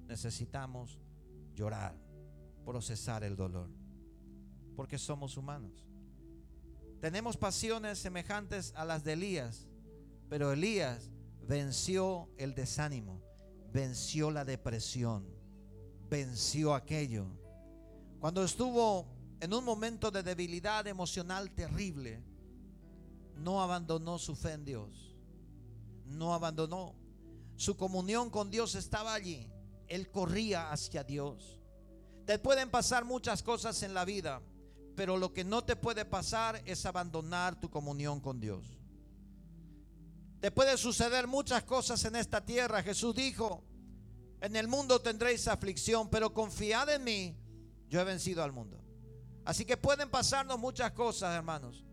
Necesitamos 0.07 0.99
llorar, 1.55 1.97
procesar 2.66 3.25
el 3.25 3.37
dolor 3.37 3.78
porque 4.79 4.97
somos 4.97 5.37
humanos. 5.37 5.73
Tenemos 7.01 7.37
pasiones 7.37 7.99
semejantes 7.99 8.73
a 8.77 8.85
las 8.85 9.03
de 9.03 9.14
Elías, 9.14 9.67
pero 10.29 10.53
Elías 10.53 11.11
venció 11.49 12.29
el 12.37 12.55
desánimo, 12.55 13.21
venció 13.73 14.31
la 14.31 14.45
depresión, 14.45 15.27
venció 16.09 16.75
aquello. 16.75 17.27
Cuando 18.21 18.45
estuvo 18.45 19.09
en 19.41 19.53
un 19.53 19.64
momento 19.64 20.12
de 20.12 20.23
debilidad 20.23 20.87
emocional 20.87 21.51
terrible, 21.51 22.23
no 23.35 23.61
abandonó 23.61 24.17
su 24.17 24.37
fe 24.37 24.53
en 24.53 24.64
Dios, 24.64 25.17
no 26.05 26.35
abandonó. 26.35 26.95
Su 27.57 27.77
comunión 27.77 28.31
con 28.31 28.49
Dios 28.49 28.77
estaba 28.77 29.12
allí. 29.12 29.51
Él 29.88 30.09
corría 30.12 30.71
hacia 30.71 31.03
Dios. 31.03 31.61
Te 32.27 32.38
pueden 32.38 32.71
pasar 32.71 33.05
muchas 33.05 33.43
cosas 33.43 33.83
en 33.83 33.93
la 33.93 34.05
vida 34.05 34.41
pero 34.99 35.17
lo 35.17 35.33
que 35.33 35.45
no 35.45 35.63
te 35.63 35.77
puede 35.77 36.05
pasar 36.05 36.61
es 36.67 36.85
abandonar 36.85 37.61
tu 37.61 37.71
comunión 37.71 38.19
con 38.19 38.41
Dios. 38.41 38.67
Te 40.41 40.51
puede 40.51 40.77
suceder 40.77 41.29
muchas 41.29 41.63
cosas 41.63 42.05
en 42.05 42.17
esta 42.17 42.45
tierra. 42.45 42.83
Jesús 42.83 43.15
dijo, 43.15 43.63
en 44.41 44.57
el 44.57 44.67
mundo 44.67 45.01
tendréis 45.01 45.47
aflicción, 45.47 46.11
pero 46.11 46.35
confiad 46.35 46.89
en 46.91 47.05
mí, 47.05 47.37
yo 47.89 48.01
he 48.01 48.05
vencido 48.05 48.43
al 48.43 48.51
mundo. 48.51 48.83
Así 49.45 49.65
que 49.65 49.77
pueden 49.77 50.11
pasarnos 50.11 50.59
muchas 50.59 50.91
cosas, 50.91 51.33
hermanos. 51.33 51.85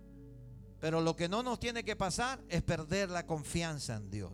Pero 0.80 1.00
lo 1.00 1.15
que 1.15 1.30
no 1.30 1.44
nos 1.44 1.60
tiene 1.60 1.84
que 1.84 1.96
pasar 1.96 2.44
es 2.50 2.63
perder 2.63 3.12
la 3.12 3.28
confianza 3.28 3.98
en 3.98 4.10
Dios. 4.10 4.34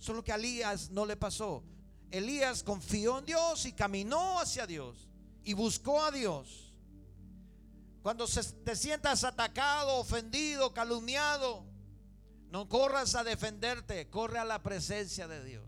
Eso 0.00 0.10
es 0.10 0.16
lo 0.16 0.24
que 0.24 0.32
a 0.32 0.34
Elías 0.34 0.90
no 0.90 1.06
le 1.06 1.16
pasó. 1.16 1.62
Elías 2.10 2.64
confió 2.64 3.20
en 3.20 3.26
Dios 3.26 3.66
y 3.66 3.72
caminó 3.72 4.40
hacia 4.40 4.66
Dios 4.66 5.08
y 5.44 5.52
buscó 5.52 6.02
a 6.02 6.10
Dios. 6.10 6.61
Cuando 8.02 8.26
te 8.26 8.76
sientas 8.76 9.24
atacado, 9.24 9.96
ofendido, 9.96 10.74
calumniado, 10.74 11.64
No 12.50 12.68
corras 12.68 13.14
a 13.14 13.24
defenderte, 13.24 14.10
corre 14.10 14.38
a 14.38 14.44
la 14.44 14.62
presencia 14.62 15.26
de 15.26 15.42
Dios. 15.42 15.64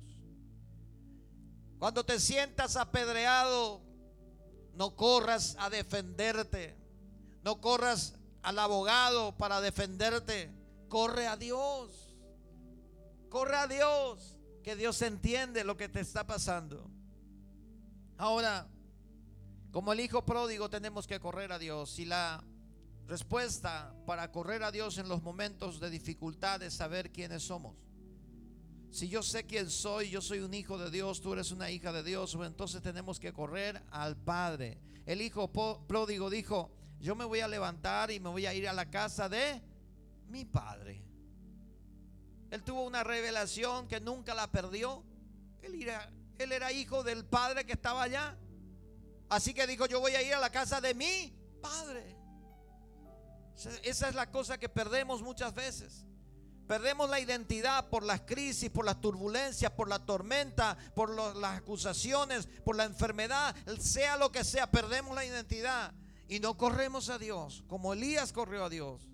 Cuando 1.79 2.05
te 2.05 2.21
sientas 2.21 2.77
apedreado, 2.77 3.81
no 4.75 4.95
corras 4.95 5.57
a 5.59 5.71
defenderte. 5.71 6.77
No 7.43 7.61
corras 7.63 8.15
al 8.43 8.59
abogado 8.59 9.37
para 9.39 9.63
defenderte. 9.63 10.51
Corre 10.89 11.27
a 11.27 11.37
Dios. 11.37 12.17
Corre 13.31 13.57
a 13.57 13.67
Dios. 13.67 14.37
Que 14.63 14.77
Dios 14.77 15.01
entiende 15.03 15.65
lo 15.65 15.77
que 15.77 15.89
te 15.89 16.01
está 16.01 16.27
pasando. 16.27 16.91
Ahora, 18.19 18.67
como 19.75 19.93
el 19.93 19.99
hijo 19.99 20.25
pródigo 20.25 20.71
tenemos 20.71 21.05
que 21.05 21.19
correr 21.19 21.51
a 21.51 21.59
Dios. 21.59 21.99
Y 21.99 22.05
la 22.05 22.45
respuesta 23.09 23.93
para 24.07 24.31
correr 24.31 24.63
a 24.63 24.71
Dios 24.71 24.99
en 24.99 25.09
los 25.09 25.21
momentos 25.21 25.81
de 25.81 25.91
dificultad 25.91 26.63
es 26.63 26.75
saber 26.75 27.11
quiénes 27.11 27.43
somos. 27.43 27.75
Si 28.93 29.09
yo 29.09 29.21
sé 29.21 29.47
quién 29.47 29.69
soy, 29.69 30.11
yo 30.11 30.23
soy 30.23 30.39
un 30.39 30.55
hijo 30.55 30.79
de 30.79 30.93
Dios, 30.93 31.21
tú 31.21 31.33
eres 31.33 31.51
una 31.51 31.73
hija 31.73 31.93
de 31.93 32.05
Dios, 32.05 32.39
entonces 32.41 32.83
tenemos 32.83 33.19
que 33.19 33.33
correr 33.33 33.83
al 33.91 34.17
Padre. 34.17 34.79
El 35.07 35.21
hijo 35.21 35.51
pródigo 35.51 36.31
dijo, 36.31 36.71
yo 37.01 37.17
me 37.17 37.25
voy 37.25 37.41
a 37.41 37.49
levantar 37.49 38.13
y 38.13 38.21
me 38.21 38.29
voy 38.29 38.47
a 38.47 38.55
ir 38.55 38.69
a 38.69 38.73
la 38.73 38.89
casa 38.89 39.29
de 39.29 39.61
mi 40.29 40.45
Padre. 40.45 41.03
Él 42.53 42.63
tuvo 42.63 42.85
una 42.85 43.03
revelación 43.03 43.89
que 43.89 43.99
nunca 43.99 44.37
la 44.37 44.53
perdió. 44.53 45.03
Él 45.63 46.53
era, 46.53 46.71
hijo 46.71 47.03
del 47.03 47.25
Padre 47.25 47.67
que 47.67 47.73
estaba 47.73 48.05
allá. 48.05 48.39
Así 49.29 49.55
que 49.55 49.67
dijo, 49.67 49.87
yo 49.87 50.01
voy 50.01 50.13
a 50.15 50.23
ir 50.23 50.35
a 50.35 50.41
la 50.41 50.51
casa 50.51 50.81
de 50.81 50.95
mi 50.95 51.33
Padre. 51.61 52.17
Esa 53.83 54.09
es 54.09 54.15
la 54.15 54.31
cosa 54.31 54.59
que 54.59 54.69
perdemos 54.69 55.23
muchas 55.23 55.55
veces. 55.55 56.05
Perdemos 56.67 57.11
la 57.11 57.21
identidad 57.21 57.91
por 57.91 58.03
las 58.05 58.23
crisis, 58.23 58.71
por 58.71 58.87
las 58.87 59.01
turbulencias, 59.01 59.71
por 59.73 59.89
la 59.89 59.99
tormenta, 59.99 60.79
por 60.95 61.11
las 61.37 61.59
acusaciones, 61.59 62.49
por 62.65 62.75
la 62.75 62.85
enfermedad, 62.85 63.55
sea 63.79 64.17
lo 64.17 64.33
que 64.33 64.45
sea, 64.45 64.71
perdemos 64.71 65.15
la 65.15 65.27
identidad 65.27 65.93
y 66.27 66.41
no 66.41 66.57
corremos 66.57 67.11
a 67.11 67.19
Dios 67.19 67.65
como 67.69 67.93
Elías 67.93 68.33
corrió 68.33 68.65
a 68.65 68.71
Dios. 68.71 69.09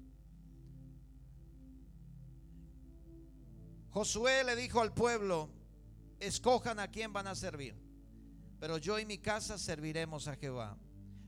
Josué 3.90 4.44
le 4.44 4.55
dijo 4.55 4.81
al 4.81 4.94
pueblo, 4.94 5.51
escojan 6.20 6.79
a 6.79 6.88
quién 6.88 7.12
van 7.12 7.27
a 7.27 7.35
servir, 7.35 7.75
pero 8.61 8.77
yo 8.77 8.99
y 8.99 9.07
mi 9.07 9.18
casa 9.18 9.59
serviremos 9.59 10.29
a 10.29 10.37
Jehová. 10.37 10.77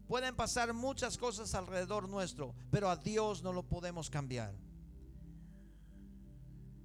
Pueden 0.06 0.36
pasar 0.36 0.72
muchas 0.74 1.16
cosas 1.16 1.54
alrededor 1.54 2.08
nuestro, 2.08 2.54
pero 2.70 2.90
a 2.90 2.96
Dios 2.96 3.42
no 3.42 3.52
lo 3.52 3.62
podemos 3.62 4.10
cambiar. 4.10 4.54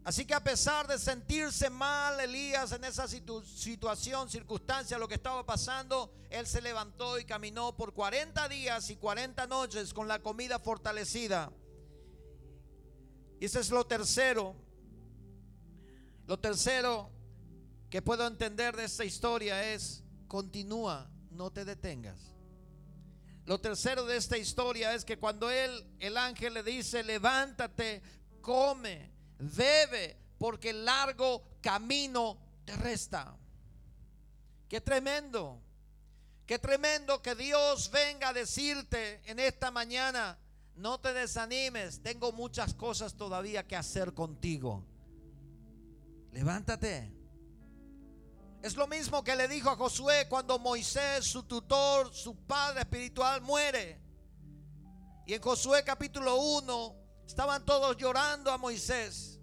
Así 0.05 0.23
que 0.23 0.33
a 0.33 0.41
pesar 0.41 0.87
de 0.87 0.97
sentirse 0.97 1.69
mal 1.69 2.17
Elías 2.21 2.71
en 2.71 2.85
esa 2.85 3.09
situación, 3.09 4.29
circunstancia, 4.29 4.97
lo 4.97 5.05
que 5.05 5.15
estaba 5.15 5.45
pasando, 5.45 6.13
él 6.29 6.47
se 6.47 6.61
levantó 6.61 7.19
y 7.19 7.25
caminó 7.25 7.75
por 7.75 7.93
40 7.93 8.47
días 8.47 8.89
y 8.89 8.95
40 8.95 9.45
noches 9.47 9.93
con 9.93 10.07
la 10.07 10.19
comida 10.19 10.59
fortalecida. 10.59 11.51
Y 13.41 13.45
ese 13.45 13.59
es 13.59 13.69
lo 13.69 13.85
tercero. 13.85 14.55
Lo 16.25 16.39
tercero 16.39 17.11
que 17.89 18.01
puedo 18.01 18.25
entender 18.25 18.77
de 18.77 18.85
esta 18.85 19.03
historia 19.03 19.73
es, 19.73 20.05
continúa, 20.27 21.09
no 21.31 21.51
te 21.51 21.65
detengas. 21.65 22.37
Lo 23.45 23.59
tercero 23.59 24.05
de 24.05 24.17
esta 24.17 24.37
historia 24.37 24.93
es 24.93 25.05
que 25.05 25.17
cuando 25.17 25.49
él, 25.49 25.85
el 25.99 26.17
ángel 26.17 26.53
le 26.53 26.63
dice, 26.63 27.03
levántate, 27.03 28.01
come 28.41 29.11
Bebe, 29.39 30.17
porque 30.37 30.71
el 30.71 30.83
largo 30.83 31.43
camino 31.61 32.37
te 32.65 32.75
resta. 32.75 33.37
Qué 34.67 34.81
tremendo. 34.81 35.61
Qué 36.45 36.59
tremendo 36.59 37.21
que 37.21 37.35
Dios 37.35 37.91
venga 37.91 38.29
a 38.29 38.33
decirte 38.33 39.21
en 39.25 39.39
esta 39.39 39.69
mañana, 39.69 40.37
no 40.75 40.99
te 40.99 41.11
desanimes, 41.11 42.01
tengo 42.01 42.31
muchas 42.31 42.73
cosas 42.73 43.15
todavía 43.15 43.67
que 43.67 43.75
hacer 43.75 44.13
contigo. 44.13 44.85
Levántate. 46.31 47.16
Es 48.61 48.75
lo 48.75 48.87
mismo 48.87 49.23
que 49.23 49.35
le 49.35 49.47
dijo 49.47 49.69
a 49.69 49.75
Josué 49.75 50.27
cuando 50.27 50.57
Moisés, 50.59 51.25
su 51.25 51.43
tutor, 51.43 52.13
su 52.13 52.35
padre 52.35 52.81
espiritual, 52.81 53.41
muere. 53.41 54.01
Y 55.25 55.33
en 55.33 55.41
Josué 55.41 55.83
capítulo 55.83 56.37
1 56.37 56.95
estaban 57.25 57.63
todos 57.65 57.95
llorando 57.97 58.51
a 58.51 58.57
Moisés. 58.57 59.39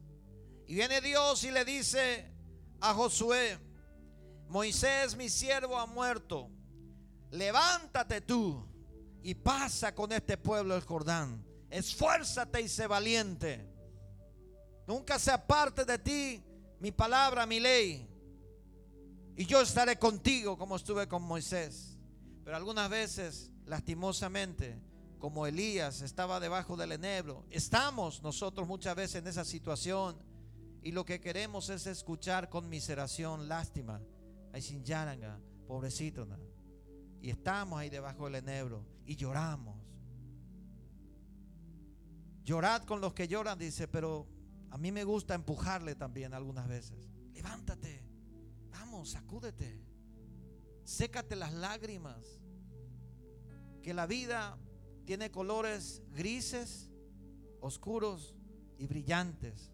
Y 0.66 0.74
viene 0.74 1.00
Dios 1.00 1.44
y 1.44 1.50
le 1.50 1.64
dice 1.64 2.33
a 2.81 2.92
Josué, 2.94 3.59
Moisés 4.48 5.16
mi 5.16 5.29
siervo 5.29 5.79
ha 5.79 5.87
muerto, 5.87 6.50
levántate 7.31 8.20
tú 8.20 8.66
y 9.22 9.35
pasa 9.35 9.94
con 9.94 10.12
este 10.12 10.37
pueblo 10.37 10.74
el 10.74 10.83
Jordán, 10.83 11.44
esfuérzate 11.70 12.62
y 12.62 12.68
sé 12.68 12.87
valiente. 12.87 13.70
Nunca 14.87 15.18
se 15.18 15.31
aparte 15.31 15.85
de 15.85 15.98
ti 15.98 16.42
mi 16.81 16.92
palabra, 16.92 17.46
mi 17.46 17.61
ley. 17.61 18.13
Y 19.37 19.47
yo 19.47 19.61
estaré 19.61 19.99
contigo 19.99 20.57
como 20.57 20.77
estuve 20.77 21.09
con 21.09 21.23
Moisés. 21.23 21.99
Pero 22.44 22.57
algunas 22.57 22.88
veces, 22.88 23.51
lastimosamente, 23.66 24.79
como 25.18 25.47
Elías 25.47 26.03
estaba 26.03 26.38
debajo 26.38 26.77
del 26.77 26.92
enebro. 26.92 27.47
Estamos 27.51 28.23
nosotros 28.23 28.68
muchas 28.68 28.94
veces 28.94 29.16
en 29.16 29.27
esa 29.27 29.44
situación 29.44 30.16
y 30.83 30.92
lo 30.92 31.07
que 31.07 31.18
queremos 31.18 31.70
es 31.70 31.87
escuchar 31.87 32.51
conmiseración, 32.51 33.49
lástima. 33.49 34.03
Ay, 34.53 34.61
sin 34.61 34.85
yaranga, 34.85 35.40
pobrecito. 35.66 36.29
Y 37.23 37.31
estamos 37.31 37.79
ahí 37.79 37.88
debajo 37.88 38.27
del 38.27 38.35
enebro 38.35 38.85
y 39.07 39.16
lloramos. 39.16 39.77
Llorad 42.44 42.83
con 42.83 43.01
los 43.01 43.14
que 43.14 43.27
lloran, 43.27 43.59
dice, 43.59 43.88
pero 43.88 44.29
a 44.70 44.77
mí 44.77 44.92
me 44.92 45.05
gusta 45.05 45.35
empujarle 45.35 45.94
también 45.94 46.35
algunas 46.35 46.68
veces. 46.68 47.09
Levántate, 47.33 48.04
sacúdete, 49.05 49.81
sécate 50.85 51.37
las 51.37 51.53
lágrimas. 51.53 52.43
Que 53.83 53.93
la 53.93 54.07
vida 54.07 54.59
tiene 55.05 55.31
colores 55.31 56.03
grises, 56.12 56.90
oscuros 57.61 58.35
y 58.79 58.87
brillantes. 58.87 59.73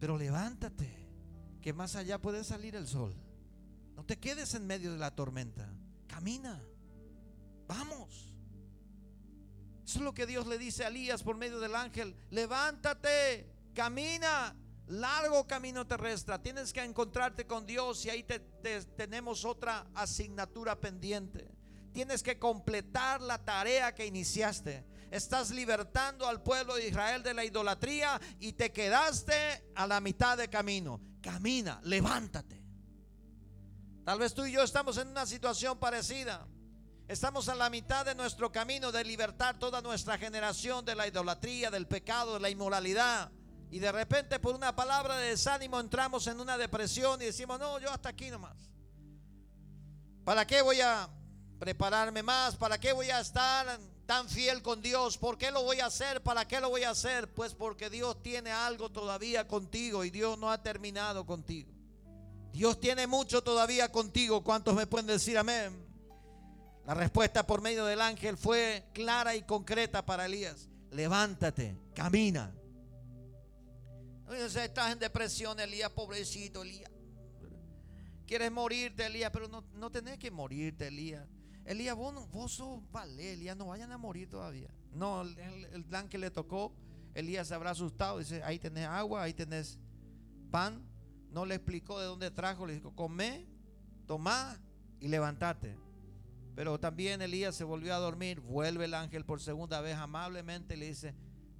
Pero 0.00 0.18
levántate, 0.18 0.90
que 1.60 1.72
más 1.72 1.94
allá 1.94 2.20
puede 2.20 2.42
salir 2.42 2.74
el 2.74 2.88
sol. 2.88 3.14
No 3.94 4.04
te 4.04 4.18
quedes 4.18 4.54
en 4.54 4.66
medio 4.66 4.92
de 4.92 4.98
la 4.98 5.14
tormenta. 5.14 5.72
Camina. 6.08 6.60
Vamos. 7.68 8.36
Eso 9.84 9.98
es 9.98 10.04
lo 10.04 10.14
que 10.14 10.26
Dios 10.26 10.46
le 10.46 10.58
dice 10.58 10.84
a 10.84 10.88
Elías 10.88 11.22
por 11.22 11.36
medio 11.36 11.60
del 11.60 11.74
ángel. 11.74 12.16
Levántate, 12.30 13.46
camina. 13.74 14.56
Largo 14.86 15.46
camino 15.46 15.86
terrestre. 15.86 16.38
Tienes 16.40 16.72
que 16.72 16.82
encontrarte 16.82 17.46
con 17.46 17.64
Dios 17.66 18.04
y 18.04 18.10
ahí 18.10 18.26
tenemos 18.96 19.44
otra 19.44 19.86
asignatura 19.94 20.78
pendiente. 20.78 21.48
Tienes 21.92 22.22
que 22.22 22.38
completar 22.38 23.20
la 23.20 23.38
tarea 23.38 23.94
que 23.94 24.06
iniciaste. 24.06 24.84
Estás 25.10 25.50
libertando 25.50 26.26
al 26.26 26.42
pueblo 26.42 26.74
de 26.74 26.88
Israel 26.88 27.22
de 27.22 27.34
la 27.34 27.44
idolatría 27.44 28.20
y 28.40 28.54
te 28.54 28.72
quedaste 28.72 29.70
a 29.74 29.86
la 29.86 30.00
mitad 30.00 30.38
de 30.38 30.48
camino. 30.48 31.00
Camina, 31.20 31.80
levántate. 31.84 32.62
Tal 34.04 34.18
vez 34.18 34.34
tú 34.34 34.44
y 34.44 34.52
yo 34.52 34.62
estamos 34.62 34.96
en 34.96 35.08
una 35.08 35.26
situación 35.26 35.78
parecida. 35.78 36.48
Estamos 37.06 37.48
a 37.48 37.54
la 37.54 37.68
mitad 37.68 38.06
de 38.06 38.14
nuestro 38.14 38.50
camino 38.50 38.90
de 38.90 39.04
libertar 39.04 39.58
toda 39.58 39.82
nuestra 39.82 40.16
generación 40.16 40.84
de 40.84 40.94
la 40.94 41.06
idolatría, 41.06 41.70
del 41.70 41.86
pecado, 41.86 42.34
de 42.34 42.40
la 42.40 42.50
inmoralidad. 42.50 43.30
Y 43.72 43.78
de 43.78 43.90
repente 43.90 44.38
por 44.38 44.54
una 44.54 44.76
palabra 44.76 45.16
de 45.16 45.30
desánimo 45.30 45.80
entramos 45.80 46.26
en 46.26 46.38
una 46.38 46.58
depresión 46.58 47.22
y 47.22 47.24
decimos, 47.24 47.58
no, 47.58 47.78
yo 47.78 47.90
hasta 47.90 48.10
aquí 48.10 48.28
nomás. 48.28 48.68
¿Para 50.24 50.46
qué 50.46 50.60
voy 50.60 50.82
a 50.82 51.08
prepararme 51.58 52.22
más? 52.22 52.54
¿Para 52.54 52.78
qué 52.78 52.92
voy 52.92 53.08
a 53.08 53.20
estar 53.20 53.80
tan 54.04 54.28
fiel 54.28 54.60
con 54.60 54.82
Dios? 54.82 55.16
¿Por 55.16 55.38
qué 55.38 55.50
lo 55.50 55.62
voy 55.62 55.80
a 55.80 55.86
hacer? 55.86 56.22
¿Para 56.22 56.46
qué 56.46 56.60
lo 56.60 56.68
voy 56.68 56.82
a 56.82 56.90
hacer? 56.90 57.32
Pues 57.32 57.54
porque 57.54 57.88
Dios 57.88 58.22
tiene 58.22 58.52
algo 58.52 58.90
todavía 58.90 59.48
contigo 59.48 60.04
y 60.04 60.10
Dios 60.10 60.36
no 60.36 60.50
ha 60.52 60.62
terminado 60.62 61.24
contigo. 61.24 61.72
Dios 62.52 62.78
tiene 62.78 63.06
mucho 63.06 63.42
todavía 63.42 63.90
contigo. 63.90 64.44
¿Cuántos 64.44 64.74
me 64.74 64.86
pueden 64.86 65.06
decir 65.06 65.38
amén? 65.38 65.82
La 66.84 66.92
respuesta 66.92 67.46
por 67.46 67.62
medio 67.62 67.86
del 67.86 68.02
ángel 68.02 68.36
fue 68.36 68.84
clara 68.92 69.34
y 69.34 69.44
concreta 69.44 70.04
para 70.04 70.26
Elías. 70.26 70.68
Levántate, 70.90 71.74
camina. 71.94 72.52
Estás 74.32 74.92
en 74.92 74.98
depresión, 74.98 75.58
Elías, 75.60 75.90
pobrecito 75.90 76.62
Elías. 76.62 76.90
Quieres 78.26 78.50
morirte, 78.50 79.06
Elías, 79.06 79.30
pero 79.30 79.48
no, 79.48 79.64
no 79.74 79.90
tenés 79.90 80.18
que 80.18 80.30
morirte, 80.30 80.88
Elías. 80.88 81.28
Elías, 81.64 81.94
vos, 81.94 82.30
vos 82.30 82.52
sos 82.52 82.80
vale, 82.90 83.34
Elías, 83.34 83.56
no 83.56 83.66
vayan 83.66 83.92
a 83.92 83.98
morir 83.98 84.28
todavía. 84.28 84.70
No, 84.92 85.22
el, 85.22 85.84
plan 85.84 86.08
que 86.08 86.18
le 86.18 86.30
tocó 86.30 86.72
Elías 87.14 87.48
se 87.48 87.54
habrá 87.54 87.70
asustado. 87.70 88.18
Dice, 88.18 88.42
ahí 88.42 88.58
tenés 88.58 88.86
agua, 88.86 89.22
ahí 89.22 89.34
tenés 89.34 89.78
pan. 90.50 90.82
No 91.30 91.46
le 91.46 91.54
explicó 91.54 91.98
de 91.98 92.06
dónde 92.06 92.30
trajo. 92.30 92.66
Le 92.66 92.74
dijo, 92.74 92.94
come, 92.94 93.46
toma 94.06 94.58
y 95.00 95.08
levantate. 95.08 95.76
Pero 96.54 96.78
también 96.78 97.22
Elías 97.22 97.54
se 97.54 97.64
volvió 97.64 97.94
a 97.94 97.98
dormir. 97.98 98.40
Vuelve 98.40 98.84
el 98.84 98.94
ángel 98.94 99.24
por 99.24 99.40
segunda 99.40 99.80
vez 99.80 99.96
amablemente 99.96 100.74
y 100.74 100.78
le 100.78 100.86
dice, 100.88 101.14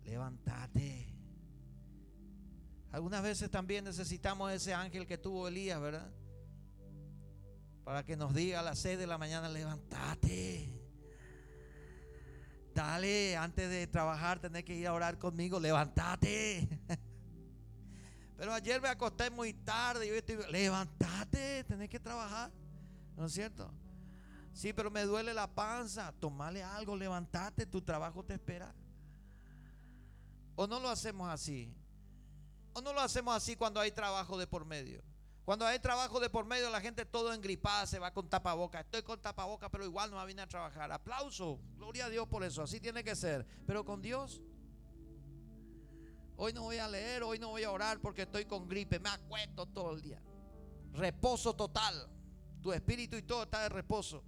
levántate. 0.05 1.02
Algunas 2.93 3.23
veces 3.23 3.51
también 3.51 3.85
necesitamos 3.85 4.53
ese 4.53 4.75
ángel 4.75 5.07
que 5.07 5.17
tuvo 5.17 5.49
Elías, 5.49 5.81
¿verdad? 5.81 6.13
Para 7.85 8.05
que 8.05 8.17
nos 8.17 8.35
diga 8.35 8.61
a 8.61 8.63
las 8.63 8.79
6 8.81 8.99
de 8.99 9.07
la 9.07 9.17
mañana, 9.17 9.49
levántate. 9.49 10.79
Dale, 12.75 13.37
antes 13.37 13.69
de 13.71 13.87
trabajar 13.87 14.41
tenés 14.41 14.65
que 14.65 14.75
ir 14.75 14.87
a 14.87 14.93
orar 14.93 15.19
conmigo, 15.19 15.59
levántate. 15.59 16.69
Pero 18.37 18.53
ayer 18.53 18.81
me 18.81 18.89
acosté 18.89 19.31
muy 19.31 19.55
tarde 19.55 20.07
y 20.07 20.11
hoy 20.11 20.19
estoy, 20.19 20.39
levántate, 20.51 21.65
tenés 21.65 21.89
que 21.89 21.99
trabajar. 21.99 22.51
¿No 23.17 23.27
es 23.27 23.33
cierto? 23.33 23.73
Sí, 24.53 24.73
pero 24.73 24.91
me 24.91 25.03
duele 25.05 25.33
la 25.33 25.47
panza. 25.47 26.13
Tomale 26.13 26.63
algo, 26.63 26.97
levántate, 26.97 27.67
tu 27.67 27.81
trabajo 27.81 28.25
te 28.25 28.35
espera. 28.35 28.75
¿O 30.57 30.67
no 30.67 30.81
lo 30.81 30.89
hacemos 30.89 31.31
así? 31.31 31.73
¿O 32.75 32.81
no 32.81 32.93
lo 32.93 33.01
hacemos 33.01 33.35
así 33.35 33.57
cuando 33.57 33.81
hay 33.81 33.91
trabajo 33.91 34.39
de 34.39 34.47
por 34.47 34.65
medio? 34.65 35.03
Cuando 35.45 35.67
hay 35.67 35.79
trabajo 35.81 36.21
de 36.21 36.31
por 36.31 36.47
medio, 36.47 36.71
la 36.71 36.81
gente 36.81 37.05
todo 37.05 37.33
engripada 37.33 37.87
se 37.87 37.99
va 37.99 38.13
con 38.13 38.29
tapaboca. 38.29 38.81
Estoy 38.81 39.03
con 39.03 39.21
tapaboca, 39.21 39.69
pero 39.69 39.85
igual 39.85 40.11
no 40.11 40.17
va 40.17 40.23
a 40.23 40.27
venir 40.27 40.43
a 40.43 40.47
trabajar. 40.47 40.93
Aplauso, 40.93 41.59
gloria 41.77 42.07
a 42.07 42.11
Dios 42.11 42.29
por 42.29 42.45
eso. 42.45 42.63
Así 42.63 42.79
tiene 42.81 43.03
que 43.03 43.17
ser. 43.17 43.45
Pero 43.67 43.85
con 43.85 44.01
Dios, 44.01 44.41
hoy 46.37 46.53
no 46.53 46.63
voy 46.63 46.79
a 46.79 46.87
leer, 46.87 47.25
hoy 47.25 47.41
no 47.41 47.49
voy 47.49 47.65
a 47.65 47.73
orar 47.73 48.01
porque 48.01 48.23
estoy 48.23 48.45
con 48.45 48.69
gripe. 48.69 49.01
Me 49.01 49.09
acuesto 49.09 49.67
todo 49.67 49.95
el 49.95 50.01
día. 50.01 50.23
Reposo 50.93 51.55
total. 51.55 52.09
Tu 52.63 52.73
espíritu 52.73 53.17
y 53.17 53.23
todo 53.23 53.43
está 53.43 53.63
de 53.65 53.69
reposo. 53.69 54.23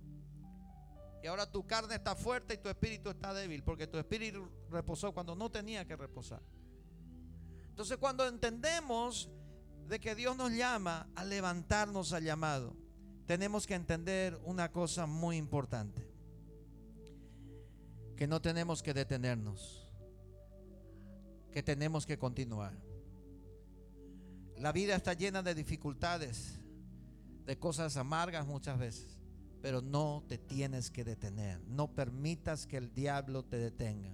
Y 1.23 1.29
ahora 1.29 1.51
tu 1.51 1.65
carne 1.65 1.95
está 1.95 2.17
fuerte 2.17 2.55
y 2.55 2.59
tu 2.59 2.69
espíritu 2.69 3.09
está 3.09 3.33
débil, 3.33 3.63
porque 3.63 3.87
tu 3.87 3.97
espíritu 3.97 4.47
reposó 4.69 5.13
cuando 5.15 5.35
no 5.35 5.51
tenía 5.51 5.87
que 5.87 5.97
reposar. 5.97 6.43
Entonces 7.75 7.97
cuando 7.97 8.25
entendemos 8.29 9.29
de 9.89 9.99
que 9.99 10.15
Dios 10.15 10.37
nos 10.37 10.53
llama 10.53 11.11
a 11.17 11.25
levantarnos 11.25 12.13
al 12.13 12.23
llamado, 12.23 12.77
tenemos 13.27 13.67
que 13.67 13.75
entender 13.75 14.39
una 14.45 14.71
cosa 14.71 15.07
muy 15.07 15.37
importante, 15.37 16.09
que 18.17 18.29
no 18.29 18.41
tenemos 18.41 18.81
que 18.81 18.95
detenernos, 18.95 19.93
que 21.51 21.65
tenemos 21.65 22.07
que 22.07 22.17
continuar. 22.17 22.79
La 24.57 24.71
vida 24.71 24.95
está 24.95 25.15
llena 25.15 25.43
de 25.43 25.57
dificultades, 25.57 26.61
de 27.45 27.59
cosas 27.59 27.97
amargas 27.97 28.47
muchas 28.47 28.79
veces 28.79 29.19
pero 29.65 29.81
no 29.81 30.23
te 30.29 30.37
tienes 30.37 30.91
que 30.91 31.05
detener. 31.05 31.59
No 31.67 31.95
permitas 31.95 32.67
que 32.67 32.77
el 32.77 32.93
diablo 32.93 33.47
te 33.47 33.57
detenga. 33.57 34.13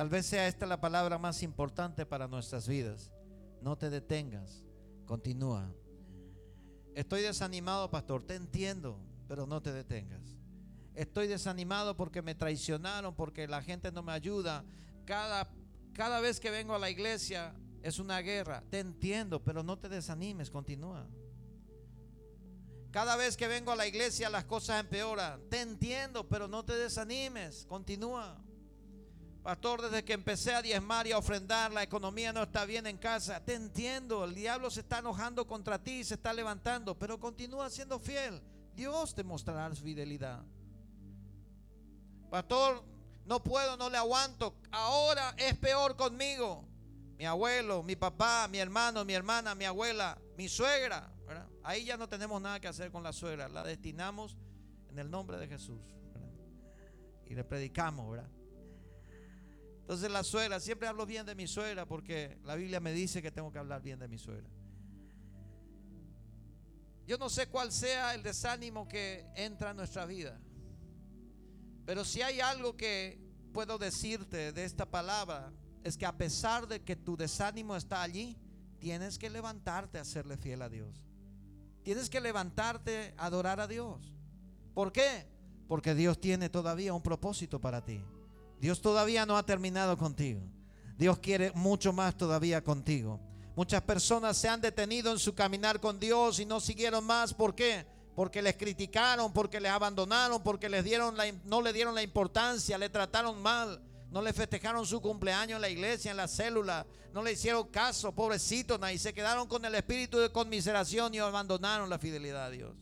Tal 0.00 0.08
vez 0.08 0.24
sea 0.24 0.48
esta 0.48 0.64
la 0.64 0.80
palabra 0.80 1.18
más 1.18 1.42
importante 1.42 2.06
para 2.06 2.26
nuestras 2.26 2.66
vidas. 2.66 3.12
No 3.60 3.76
te 3.76 3.90
detengas. 3.90 4.64
Continúa. 5.04 5.74
Estoy 6.94 7.20
desanimado, 7.20 7.90
pastor. 7.90 8.22
Te 8.22 8.34
entiendo, 8.34 8.98
pero 9.28 9.46
no 9.46 9.60
te 9.60 9.74
detengas. 9.74 10.38
Estoy 10.94 11.26
desanimado 11.26 11.98
porque 11.98 12.22
me 12.22 12.34
traicionaron, 12.34 13.14
porque 13.14 13.46
la 13.46 13.60
gente 13.60 13.92
no 13.92 14.02
me 14.02 14.12
ayuda. 14.12 14.64
Cada, 15.04 15.50
cada 15.92 16.18
vez 16.20 16.40
que 16.40 16.50
vengo 16.50 16.74
a 16.74 16.78
la 16.78 16.88
iglesia 16.88 17.54
es 17.82 17.98
una 17.98 18.20
guerra. 18.22 18.64
Te 18.70 18.78
entiendo, 18.78 19.44
pero 19.44 19.62
no 19.62 19.78
te 19.78 19.90
desanimes. 19.90 20.50
Continúa. 20.50 21.06
Cada 22.90 23.16
vez 23.16 23.36
que 23.36 23.48
vengo 23.48 23.70
a 23.70 23.76
la 23.76 23.86
iglesia 23.86 24.30
las 24.30 24.46
cosas 24.46 24.80
empeoran. 24.80 25.42
Te 25.50 25.60
entiendo, 25.60 26.26
pero 26.26 26.48
no 26.48 26.64
te 26.64 26.74
desanimes. 26.74 27.66
Continúa. 27.66 28.42
Pastor, 29.42 29.80
desde 29.82 30.04
que 30.04 30.12
empecé 30.12 30.54
a 30.54 30.60
diezmar 30.60 31.06
y 31.06 31.12
a 31.12 31.18
ofrendar, 31.18 31.72
la 31.72 31.82
economía 31.82 32.32
no 32.32 32.42
está 32.42 32.66
bien 32.66 32.86
en 32.86 32.98
casa. 32.98 33.42
Te 33.42 33.54
entiendo, 33.54 34.24
el 34.24 34.34
diablo 34.34 34.70
se 34.70 34.80
está 34.80 34.98
enojando 34.98 35.46
contra 35.46 35.82
ti, 35.82 36.04
se 36.04 36.14
está 36.14 36.32
levantando, 36.32 36.98
pero 36.98 37.18
continúa 37.18 37.70
siendo 37.70 37.98
fiel. 37.98 38.42
Dios 38.74 39.14
te 39.14 39.24
mostrará 39.24 39.74
su 39.74 39.82
fidelidad. 39.82 40.42
Pastor, 42.30 42.84
no 43.24 43.42
puedo, 43.42 43.78
no 43.78 43.88
le 43.88 43.96
aguanto. 43.96 44.54
Ahora 44.70 45.34
es 45.38 45.56
peor 45.56 45.96
conmigo. 45.96 46.66
Mi 47.16 47.24
abuelo, 47.24 47.82
mi 47.82 47.96
papá, 47.96 48.46
mi 48.48 48.58
hermano, 48.58 49.04
mi 49.04 49.14
hermana, 49.14 49.54
mi 49.54 49.64
abuela, 49.64 50.18
mi 50.36 50.48
suegra. 50.48 51.10
Ahí 51.62 51.84
ya 51.84 51.96
no 51.96 52.08
tenemos 52.08 52.40
nada 52.40 52.60
que 52.60 52.68
hacer 52.68 52.90
con 52.90 53.02
la 53.02 53.12
suegra, 53.12 53.48
la 53.48 53.62
destinamos 53.62 54.36
en 54.88 54.98
el 54.98 55.10
nombre 55.10 55.38
de 55.38 55.48
Jesús. 55.48 55.80
Y 57.26 57.34
le 57.34 57.44
predicamos, 57.44 58.10
¿verdad? 58.10 58.28
Entonces 59.90 60.12
la 60.12 60.22
suegra, 60.22 60.60
siempre 60.60 60.86
hablo 60.86 61.04
bien 61.04 61.26
de 61.26 61.34
mi 61.34 61.48
suegra 61.48 61.84
porque 61.84 62.38
la 62.44 62.54
Biblia 62.54 62.78
me 62.78 62.92
dice 62.92 63.20
que 63.20 63.32
tengo 63.32 63.50
que 63.50 63.58
hablar 63.58 63.82
bien 63.82 63.98
de 63.98 64.06
mi 64.06 64.18
suegra. 64.18 64.48
Yo 67.08 67.18
no 67.18 67.28
sé 67.28 67.48
cuál 67.48 67.72
sea 67.72 68.14
el 68.14 68.22
desánimo 68.22 68.86
que 68.86 69.26
entra 69.34 69.72
en 69.72 69.76
nuestra 69.78 70.06
vida, 70.06 70.38
pero 71.86 72.04
si 72.04 72.22
hay 72.22 72.40
algo 72.40 72.76
que 72.76 73.18
puedo 73.52 73.78
decirte 73.78 74.52
de 74.52 74.64
esta 74.64 74.86
palabra, 74.86 75.52
es 75.82 75.98
que 75.98 76.06
a 76.06 76.16
pesar 76.16 76.68
de 76.68 76.84
que 76.84 76.94
tu 76.94 77.16
desánimo 77.16 77.74
está 77.74 78.00
allí, 78.00 78.38
tienes 78.78 79.18
que 79.18 79.28
levantarte 79.28 79.98
a 79.98 80.04
serle 80.04 80.36
fiel 80.36 80.62
a 80.62 80.68
Dios. 80.68 81.04
Tienes 81.82 82.08
que 82.08 82.20
levantarte 82.20 83.12
a 83.16 83.26
adorar 83.26 83.58
a 83.58 83.66
Dios. 83.66 84.14
¿Por 84.72 84.92
qué? 84.92 85.26
Porque 85.66 85.96
Dios 85.96 86.20
tiene 86.20 86.48
todavía 86.48 86.94
un 86.94 87.02
propósito 87.02 87.60
para 87.60 87.84
ti. 87.84 88.00
Dios 88.60 88.82
todavía 88.82 89.24
no 89.24 89.38
ha 89.38 89.42
terminado 89.44 89.96
contigo. 89.96 90.42
Dios 90.98 91.18
quiere 91.18 91.50
mucho 91.52 91.94
más 91.94 92.14
todavía 92.16 92.62
contigo. 92.62 93.18
Muchas 93.56 93.82
personas 93.82 94.36
se 94.36 94.48
han 94.48 94.60
detenido 94.60 95.10
en 95.10 95.18
su 95.18 95.34
caminar 95.34 95.80
con 95.80 95.98
Dios 95.98 96.38
y 96.40 96.44
no 96.44 96.60
siguieron 96.60 97.04
más. 97.04 97.32
¿Por 97.32 97.54
qué? 97.54 97.86
Porque 98.14 98.42
les 98.42 98.56
criticaron, 98.56 99.32
porque 99.32 99.60
les 99.60 99.72
abandonaron, 99.72 100.42
porque 100.42 100.68
les 100.68 100.84
dieron 100.84 101.16
no 101.44 101.62
le 101.62 101.72
dieron 101.72 101.94
la 101.94 102.02
importancia, 102.02 102.76
le 102.76 102.90
trataron 102.90 103.40
mal. 103.40 103.80
No 104.10 104.20
le 104.20 104.32
festejaron 104.32 104.84
su 104.84 105.00
cumpleaños 105.00 105.56
en 105.56 105.62
la 105.62 105.70
iglesia, 105.70 106.10
en 106.10 106.18
la 106.18 106.28
célula. 106.28 106.86
No 107.14 107.22
le 107.22 107.32
hicieron 107.32 107.68
caso, 107.68 108.12
pobrecitos, 108.12 108.78
y 108.92 108.98
se 108.98 109.14
quedaron 109.14 109.48
con 109.48 109.64
el 109.64 109.74
espíritu 109.74 110.18
de 110.18 110.30
conmiseración 110.30 111.14
y 111.14 111.18
abandonaron 111.18 111.88
la 111.88 111.98
fidelidad 111.98 112.46
a 112.46 112.50
Dios. 112.50 112.76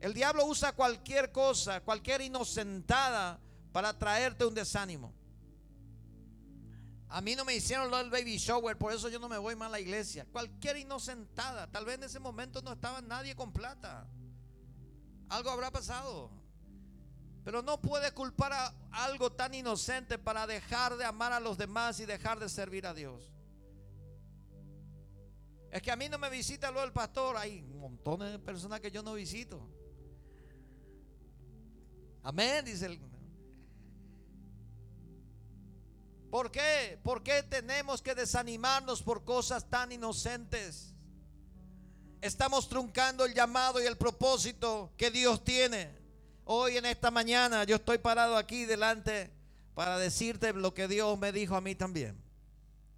El 0.00 0.12
diablo 0.12 0.46
usa 0.46 0.72
cualquier 0.72 1.30
cosa, 1.30 1.82
cualquier 1.82 2.22
inocentada 2.22 3.38
para 3.72 3.96
traerte 3.96 4.44
un 4.44 4.54
desánimo. 4.54 5.12
A 7.08 7.20
mí 7.20 7.34
no 7.34 7.44
me 7.44 7.54
hicieron 7.54 7.90
lo 7.90 7.96
del 7.96 8.08
baby 8.08 8.38
shower, 8.38 8.78
por 8.78 8.92
eso 8.92 9.08
yo 9.08 9.18
no 9.18 9.28
me 9.28 9.36
voy 9.36 9.56
más 9.56 9.66
a 9.66 9.72
la 9.72 9.80
iglesia. 9.80 10.24
Cualquier 10.30 10.76
inocentada, 10.76 11.66
tal 11.66 11.84
vez 11.84 11.96
en 11.96 12.04
ese 12.04 12.20
momento 12.20 12.62
no 12.62 12.72
estaba 12.72 13.00
nadie 13.00 13.34
con 13.34 13.52
plata. 13.52 14.06
Algo 15.28 15.50
habrá 15.50 15.72
pasado. 15.72 16.30
Pero 17.44 17.62
no 17.62 17.80
puede 17.80 18.12
culpar 18.12 18.52
a 18.52 18.74
algo 18.92 19.32
tan 19.32 19.54
inocente 19.54 20.18
para 20.18 20.46
dejar 20.46 20.96
de 20.96 21.04
amar 21.04 21.32
a 21.32 21.40
los 21.40 21.58
demás 21.58 21.98
y 21.98 22.06
dejar 22.06 22.38
de 22.38 22.48
servir 22.48 22.86
a 22.86 22.94
Dios. 22.94 23.32
Es 25.72 25.82
que 25.82 25.90
a 25.90 25.96
mí 25.96 26.08
no 26.08 26.18
me 26.18 26.30
visita 26.30 26.70
luego 26.70 26.86
el 26.86 26.92
pastor. 26.92 27.36
Hay 27.36 27.62
montones 27.62 28.32
de 28.32 28.38
personas 28.38 28.80
que 28.80 28.90
yo 28.90 29.02
no 29.02 29.14
visito. 29.14 29.68
Amén, 32.22 32.64
dice 32.64 32.86
el. 32.86 33.09
¿Por 36.30 36.52
qué? 36.52 36.98
¿Por 37.02 37.22
qué 37.22 37.42
tenemos 37.42 38.00
que 38.00 38.14
desanimarnos 38.14 39.02
por 39.02 39.24
cosas 39.24 39.68
tan 39.68 39.90
inocentes? 39.90 40.94
Estamos 42.20 42.68
truncando 42.68 43.24
el 43.24 43.34
llamado 43.34 43.82
y 43.82 43.86
el 43.86 43.96
propósito 43.96 44.92
que 44.96 45.10
Dios 45.10 45.42
tiene. 45.42 45.90
Hoy 46.44 46.76
en 46.76 46.86
esta 46.86 47.10
mañana 47.10 47.64
yo 47.64 47.76
estoy 47.76 47.98
parado 47.98 48.36
aquí 48.36 48.64
delante 48.64 49.30
para 49.74 49.98
decirte 49.98 50.52
lo 50.52 50.72
que 50.72 50.86
Dios 50.86 51.18
me 51.18 51.32
dijo 51.32 51.56
a 51.56 51.60
mí 51.60 51.74
también. 51.74 52.16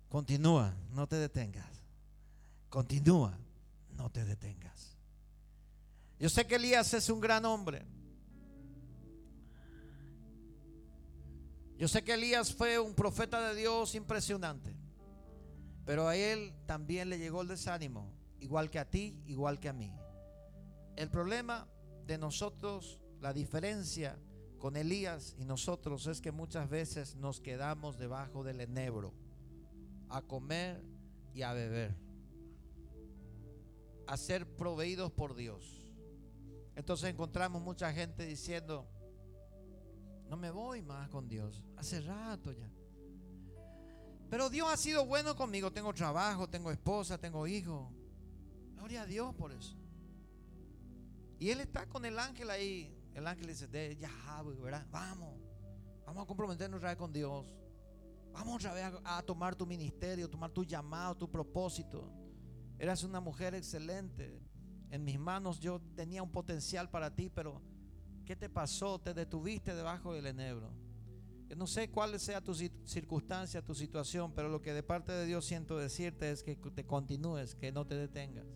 Continúa, 0.09 0.75
no 0.91 1.07
te 1.07 1.17
detengas. 1.17 1.71
Continúa, 2.69 3.39
no 3.97 4.11
te 4.11 4.25
detengas. 4.25 4.97
Yo 6.19 6.29
sé 6.29 6.47
que 6.47 6.57
Elías 6.57 6.93
es 6.93 7.09
un 7.09 7.21
gran 7.21 7.45
hombre. 7.47 7.87
Yo 11.79 11.89
sé 11.89 12.05
que 12.05 12.15
Elías 12.15 12.55
fue 12.55 12.79
un 12.79 12.95
profeta 12.95 13.49
de 13.49 13.61
Dios 13.61 13.95
impresionante. 13.95 14.77
Pero 15.85 16.09
a 16.09 16.17
él 16.17 16.55
también 16.67 17.09
le 17.09 17.19
llegó 17.19 17.43
el 17.43 17.49
desánimo, 17.49 18.13
igual 18.39 18.71
que 18.71 18.79
a 18.79 18.89
ti, 18.89 19.21
igual 19.27 19.59
que 19.59 19.69
a 19.69 19.73
mí. 19.73 19.93
El 20.97 21.11
problema 21.11 21.67
de 22.07 22.19
nosotros 22.19 23.01
la 23.23 23.33
diferencia 23.33 24.19
con 24.59 24.77
Elías 24.77 25.37
y 25.39 25.45
nosotros 25.45 26.09
es 26.09 26.21
que 26.21 26.33
muchas 26.33 26.69
veces 26.69 27.15
nos 27.15 27.41
quedamos 27.41 27.97
debajo 27.97 28.43
del 28.43 28.61
enebro 28.61 29.15
a 30.09 30.23
comer 30.23 30.83
y 31.33 31.43
a 31.43 31.53
beber, 31.53 31.95
a 34.09 34.17
ser 34.17 34.45
proveídos 34.57 35.13
por 35.13 35.37
Dios. 35.37 35.87
Entonces 36.75 37.11
encontramos 37.11 37.63
mucha 37.63 37.93
gente 37.93 38.27
diciendo, 38.27 38.89
no 40.33 40.39
me 40.39 40.51
voy 40.51 40.81
más 40.81 41.11
con 41.11 41.29
Dios, 41.29 41.63
hace 41.77 42.01
rato 42.01 42.53
ya. 42.53 42.67
Pero 44.31 44.49
Dios 44.49 44.67
ha 44.73 44.79
sido 44.79 45.05
bueno 45.05 45.37
conmigo, 45.37 45.71
tengo 45.71 45.93
trabajo, 45.93 46.49
tengo 46.49 46.71
esposa, 46.71 47.19
tengo 47.19 47.47
hijos. 47.47 47.93
Gloria 48.75 49.03
a 49.03 49.07
Dios 49.07 49.35
por 49.35 49.53
eso. 49.53 49.77
Y 51.39 51.51
él 51.51 51.61
está 51.61 51.87
con 51.87 52.07
el 52.07 52.19
ángel 52.19 52.49
ahí 52.49 52.97
el 53.13 53.27
ángel 53.27 53.47
dice, 53.47 53.67
de 53.67 53.95
ya, 53.97 54.11
¿verdad? 54.59 54.87
Vamos, 54.91 55.39
vamos 56.07 56.23
a 56.23 56.27
comprometernos 56.27 56.79
otra 56.79 56.89
vez 56.89 56.99
con 56.99 57.13
Dios. 57.13 57.47
Vamos 58.33 58.57
otra 58.57 58.73
vez 58.73 58.91
a, 59.05 59.21
tomar 59.21 59.55
tu 59.55 59.67
ministerio, 59.67 60.31
tomar 60.31 60.51
tu 60.51 60.65
llamado, 60.65 61.15
tu 61.15 61.31
propósito. 61.31 62.11
Eras 62.79 63.05
una 63.05 63.21
mujer 63.21 63.55
excelente. 63.55 64.41
En 64.89 65.05
mis 65.05 65.19
manos 65.19 65.61
yo 65.61 65.79
tenía 65.95 66.23
un 66.23 66.33
potencial 66.33 66.89
para 66.89 67.15
ti, 67.15 67.29
pero 67.29 67.61
¿qué 68.33 68.37
te 68.37 68.49
pasó? 68.49 68.99
Te 68.99 69.13
detuviste 69.13 69.75
debajo 69.75 70.15
del 70.15 70.27
enebro. 70.27 70.71
Yo 71.51 71.55
no 71.55 71.67
sé 71.67 71.91
cuál 71.91 72.19
sea 72.19 72.41
tu 72.41 72.55
circunstancia, 72.55 73.61
tu 73.63 73.75
situación, 73.75 74.33
pero 74.33 74.49
lo 74.49 74.63
que 74.63 74.73
de 74.73 74.83
parte 74.83 75.13
de 75.13 75.27
Dios 75.27 75.45
siento 75.45 75.77
decirte 75.77 76.31
es 76.31 76.43
que 76.43 76.57
te 76.57 76.87
continúes, 76.87 77.55
que 77.55 77.73
no 77.73 77.87
te 77.87 77.95
detengas, 77.95 78.47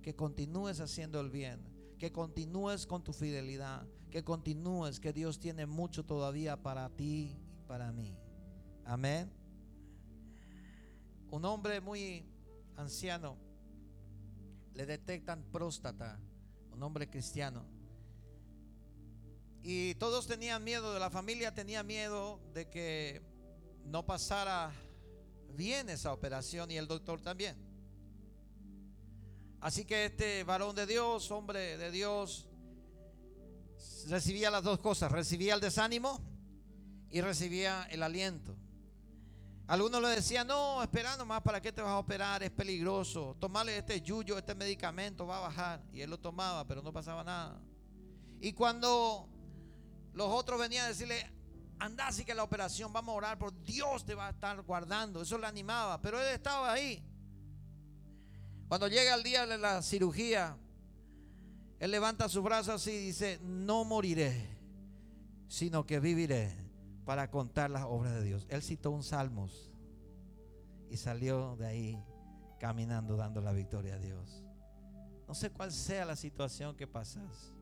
que 0.00 0.16
continúes 0.16 0.80
haciendo 0.80 1.20
el 1.20 1.28
bien 1.28 1.60
que 1.98 2.12
continúes 2.12 2.86
con 2.86 3.04
tu 3.04 3.12
fidelidad, 3.12 3.86
que 4.10 4.24
continúes, 4.24 5.00
que 5.00 5.12
Dios 5.12 5.38
tiene 5.38 5.66
mucho 5.66 6.04
todavía 6.04 6.60
para 6.62 6.88
ti 6.88 7.36
y 7.58 7.62
para 7.66 7.92
mí. 7.92 8.16
Amén. 8.84 9.30
Un 11.30 11.44
hombre 11.44 11.80
muy 11.80 12.26
anciano 12.76 13.36
le 14.74 14.86
detectan 14.86 15.44
próstata, 15.52 16.18
un 16.72 16.82
hombre 16.82 17.08
cristiano. 17.08 17.73
Y 19.66 19.94
todos 19.94 20.26
tenían 20.26 20.62
miedo, 20.62 20.92
de 20.92 21.00
la 21.00 21.08
familia 21.08 21.54
tenía 21.54 21.82
miedo 21.82 22.38
de 22.52 22.68
que 22.68 23.22
no 23.86 24.04
pasara 24.04 24.70
bien 25.54 25.88
esa 25.88 26.12
operación 26.12 26.70
y 26.70 26.76
el 26.76 26.86
doctor 26.86 27.22
también. 27.22 27.56
Así 29.62 29.86
que 29.86 30.04
este 30.04 30.44
varón 30.44 30.76
de 30.76 30.84
Dios, 30.84 31.30
hombre 31.30 31.78
de 31.78 31.90
Dios, 31.90 32.46
recibía 34.06 34.50
las 34.50 34.64
dos 34.64 34.80
cosas, 34.80 35.10
recibía 35.10 35.54
el 35.54 35.62
desánimo 35.62 36.20
y 37.08 37.22
recibía 37.22 37.84
el 37.84 38.02
aliento. 38.02 38.54
Algunos 39.66 40.02
le 40.02 40.08
decían, 40.08 40.46
no, 40.46 40.82
espera 40.82 41.16
nomás, 41.16 41.40
¿para 41.40 41.62
qué 41.62 41.72
te 41.72 41.80
vas 41.80 41.92
a 41.92 41.98
operar? 42.00 42.42
Es 42.42 42.50
peligroso. 42.50 43.34
Tomarle 43.40 43.78
este 43.78 44.02
yuyo, 44.02 44.36
este 44.36 44.54
medicamento 44.54 45.26
va 45.26 45.38
a 45.38 45.48
bajar. 45.48 45.82
Y 45.90 46.02
él 46.02 46.10
lo 46.10 46.20
tomaba, 46.20 46.66
pero 46.66 46.82
no 46.82 46.92
pasaba 46.92 47.24
nada. 47.24 47.58
Y 48.42 48.52
cuando 48.52 49.30
los 50.14 50.28
otros 50.28 50.58
venían 50.58 50.86
a 50.86 50.88
decirle, 50.88 51.30
anda 51.78 52.08
así 52.08 52.24
que 52.24 52.34
la 52.34 52.42
operación, 52.42 52.92
vamos 52.92 53.12
a 53.12 53.16
orar, 53.16 53.38
por 53.38 53.52
Dios 53.64 54.04
te 54.04 54.14
va 54.14 54.28
a 54.28 54.30
estar 54.30 54.60
guardando. 54.62 55.22
Eso 55.22 55.38
le 55.38 55.46
animaba, 55.46 56.00
pero 56.00 56.20
él 56.20 56.34
estaba 56.34 56.72
ahí. 56.72 57.02
Cuando 58.68 58.88
llega 58.88 59.14
el 59.14 59.22
día 59.22 59.46
de 59.46 59.58
la 59.58 59.82
cirugía, 59.82 60.56
él 61.78 61.90
levanta 61.90 62.28
sus 62.28 62.42
brazos 62.42 62.86
y 62.86 62.98
dice, 62.98 63.38
no 63.42 63.84
moriré, 63.84 64.48
sino 65.48 65.84
que 65.84 66.00
viviré 66.00 66.56
para 67.04 67.30
contar 67.30 67.70
las 67.70 67.84
obras 67.84 68.14
de 68.14 68.24
Dios. 68.24 68.46
Él 68.48 68.62
citó 68.62 68.90
un 68.90 69.02
salmos 69.02 69.70
y 70.90 70.96
salió 70.96 71.56
de 71.56 71.66
ahí 71.66 72.04
caminando 72.58 73.16
dando 73.16 73.40
la 73.40 73.52
victoria 73.52 73.94
a 73.94 73.98
Dios. 73.98 74.42
No 75.28 75.34
sé 75.34 75.50
cuál 75.50 75.72
sea 75.72 76.04
la 76.04 76.16
situación 76.16 76.76
que 76.76 76.86
pasas, 76.86 77.52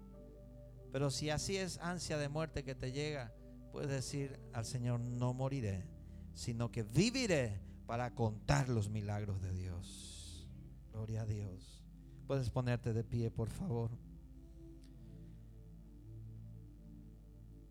pero 0.92 1.10
si 1.10 1.30
así 1.30 1.56
es 1.56 1.78
ansia 1.78 2.18
de 2.18 2.28
muerte 2.28 2.62
que 2.62 2.74
te 2.74 2.92
llega, 2.92 3.32
puedes 3.72 3.90
decir 3.90 4.38
al 4.52 4.66
Señor, 4.66 5.00
no 5.00 5.32
moriré, 5.32 5.86
sino 6.34 6.70
que 6.70 6.82
viviré 6.82 7.58
para 7.86 8.14
contar 8.14 8.68
los 8.68 8.90
milagros 8.90 9.40
de 9.40 9.52
Dios. 9.54 10.46
Gloria 10.92 11.22
a 11.22 11.26
Dios. 11.26 11.82
Puedes 12.26 12.50
ponerte 12.50 12.92
de 12.92 13.04
pie, 13.04 13.30
por 13.30 13.48
favor. 13.48 13.90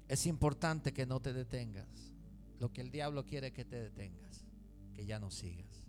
Es 0.08 0.26
importante 0.26 0.92
que 0.92 1.06
no 1.06 1.22
te 1.22 1.32
detengas. 1.32 2.16
Lo 2.60 2.74
que 2.74 2.82
el 2.82 2.92
diablo 2.92 3.26
quiere 3.26 3.54
que 3.54 3.66
te 3.66 3.82
detengas, 3.82 4.46
que 4.94 5.06
ya 5.06 5.20
no 5.20 5.30
sigas. 5.30 5.86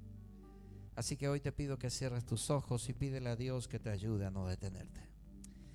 Así 0.95 1.17
que 1.17 1.29
hoy 1.29 1.41
te 1.41 1.51
pido 1.51 1.79
que 1.79 1.91
cierres 1.91 2.27
tus 2.27 2.51
ojos 2.51 2.89
y 2.91 2.93
pídele 2.93 3.31
a 3.31 3.37
Dios 3.37 3.69
que 3.69 3.79
te 3.79 3.89
ayude 3.89 4.27
a 4.27 4.31
no 4.31 4.47
detenerte. 4.47 5.12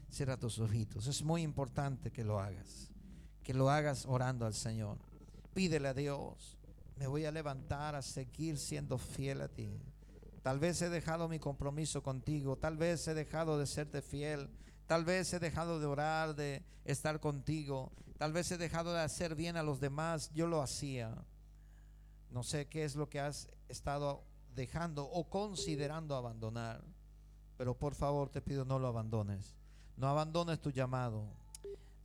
Cierra 0.10 0.38
tus 0.38 0.60
ojitos. 0.60 1.08
Es 1.08 1.24
muy 1.24 1.42
importante 1.42 2.12
que 2.12 2.24
lo 2.24 2.40
hagas. 2.40 2.90
Que 3.44 3.54
lo 3.54 3.70
hagas 3.70 4.06
orando 4.06 4.46
al 4.46 4.54
Señor. 4.54 4.98
Pídele 5.54 5.90
a 5.90 5.94
Dios. 5.94 6.58
Me 6.98 7.08
voy 7.08 7.26
a 7.26 7.32
levantar 7.32 7.96
a 7.96 8.02
seguir 8.02 8.58
siendo 8.58 8.98
fiel 8.98 9.42
a 9.42 9.48
ti. 9.48 9.80
Tal 10.48 10.60
vez 10.60 10.82
he 10.82 10.90
dejado 10.90 11.28
mi 11.28 11.40
compromiso 11.40 12.02
contigo, 12.02 12.56
tal 12.56 12.78
vez 12.78 13.06
he 13.10 13.14
dejado 13.14 13.60
de 13.60 13.68
serte 13.68 14.02
fiel, 14.02 14.50
tal 14.86 15.04
vez 15.04 15.34
he 15.34 15.40
dejado 15.40 15.82
de 15.82 15.86
orar, 15.86 16.36
de 16.36 16.64
estar 16.86 17.20
contigo, 17.20 17.92
tal 18.18 18.32
vez 18.32 18.50
he 18.52 18.58
dejado 18.58 18.94
de 18.94 19.02
hacer 19.02 19.36
bien 19.36 19.58
a 19.58 19.64
los 19.64 19.82
demás, 19.82 20.32
yo 20.34 20.48
lo 20.48 20.62
hacía. 20.62 21.14
No 22.32 22.44
sé 22.44 22.70
qué 22.70 22.86
es 22.86 22.96
lo 22.96 23.10
que 23.10 23.20
has 23.20 23.50
estado 23.68 24.24
dejando 24.56 25.04
o 25.04 25.30
considerando 25.30 26.16
abandonar, 26.16 26.82
pero 27.58 27.78
por 27.78 27.94
favor 27.94 28.30
te 28.30 28.42
pido 28.42 28.64
no 28.64 28.80
lo 28.80 28.88
abandones. 28.88 29.57
No 29.98 30.08
abandones 30.08 30.62
tu 30.62 30.70
llamado. 30.70 31.24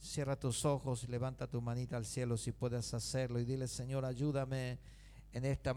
Cierra 0.00 0.34
tus 0.34 0.64
ojos 0.64 1.04
y 1.04 1.06
levanta 1.06 1.46
tu 1.46 1.60
manita 1.60 1.96
al 1.96 2.06
cielo 2.06 2.36
si 2.36 2.50
puedes 2.50 2.92
hacerlo 2.94 3.38
y 3.38 3.44
dile, 3.44 3.68
Señor, 3.68 4.04
ayúdame 4.04 4.78
en 5.32 5.44
esta 5.44 5.70